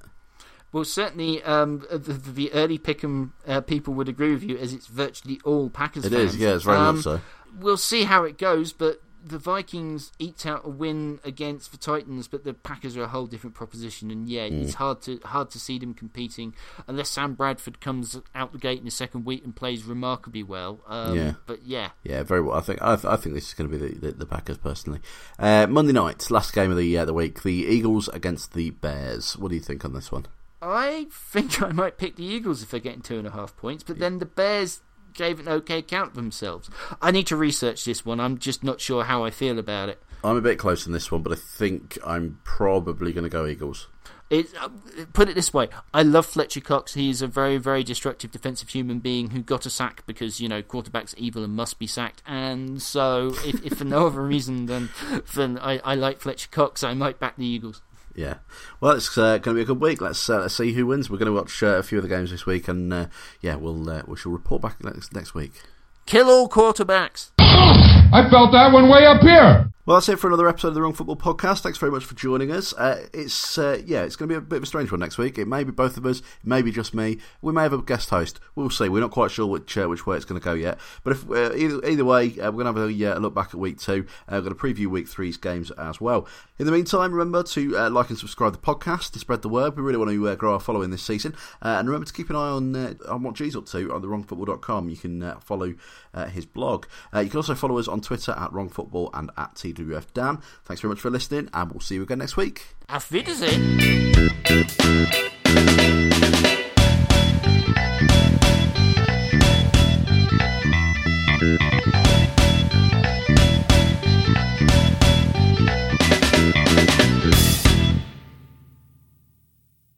[0.74, 4.88] Well, certainly um, the, the, early Pick'em uh, people would agree with you, as it's
[4.88, 6.04] virtually all Packers.
[6.04, 6.34] It fans.
[6.34, 7.22] is, yeah, it's very um, much so.
[7.58, 12.28] We'll see how it goes, but the Vikings eked out a win against the Titans,
[12.28, 14.64] but the Packers are a whole different proposition, and yeah, mm.
[14.64, 16.54] it's hard to hard to see them competing
[16.88, 20.80] unless Sam Bradford comes out the gate in the second week and plays remarkably well.
[20.88, 22.56] Um, yeah, but yeah, yeah, very well.
[22.56, 24.60] I think I, th- I think this is going to be the, the, the Packers
[24.60, 25.00] personally.
[25.40, 29.36] Uh, Monday night, last game of the uh, the week, the Eagles against the Bears.
[29.38, 30.28] What do you think on this one?
[30.62, 33.84] I think I might pick the Eagles if they're getting two and a half points,
[33.84, 34.82] but then the Bears
[35.16, 36.70] gave an okay account of themselves.
[37.02, 38.20] I need to research this one.
[38.20, 40.02] I'm just not sure how I feel about it.
[40.24, 43.46] I'm a bit close on this one, but I think I'm probably going to go
[43.46, 43.88] Eagles.
[44.32, 44.70] It, uh,
[45.14, 46.96] put it this way: I love Fletcher Cox.
[46.96, 50.64] He's a very, very destructive defensive human being who got a sack because you know
[50.64, 52.24] quarterback's evil and must be sacked.
[52.26, 54.90] And so, if, if for no other reason than
[55.36, 57.84] than I, I like Fletcher Cox, I might back the Eagles.
[58.16, 58.36] Yeah,
[58.80, 60.02] well, it's uh, going to be a good week.
[60.02, 61.10] Let's uh, let's see who wins.
[61.10, 63.08] We're going to watch uh, a few of the games this week, and uh,
[63.42, 65.54] yeah, we'll uh, we shall report back next next week.
[66.06, 67.32] Kill all quarterbacks.
[67.58, 69.72] I felt that one way up here.
[69.86, 71.60] Well, that's it for another episode of the Wrong Football Podcast.
[71.60, 72.74] Thanks very much for joining us.
[72.74, 75.20] Uh, it's uh, yeah, it's going to be a bit of a strange one next
[75.20, 75.38] week.
[75.38, 77.20] It may be both of us, it may be just me.
[77.44, 78.40] We may have a guest host.
[78.56, 78.90] We'll see.
[78.90, 80.80] We're not quite sure which uh, which way it's going to go yet.
[81.04, 83.50] But if uh, either either way, uh, we're going to have a, uh, look back
[83.50, 84.08] at week two.
[84.28, 86.28] we're going to preview week three's games as well.
[86.58, 89.78] In the meantime, remember to like and subscribe the podcast to spread the word.
[89.78, 92.50] We really want to grow our following this season, and remember to keep an eye
[92.50, 92.76] on
[93.08, 94.90] on what Gee's up to on the wrongfootball.com.
[94.90, 95.76] You can follow
[96.32, 96.88] his blog.
[97.14, 100.40] you can also follow us on Twitter at wrongfootball and at TWF Dan.
[100.64, 102.66] Thanks very much for listening, and we'll see you again next week.
[102.90, 103.62] Auf Wiedersehen.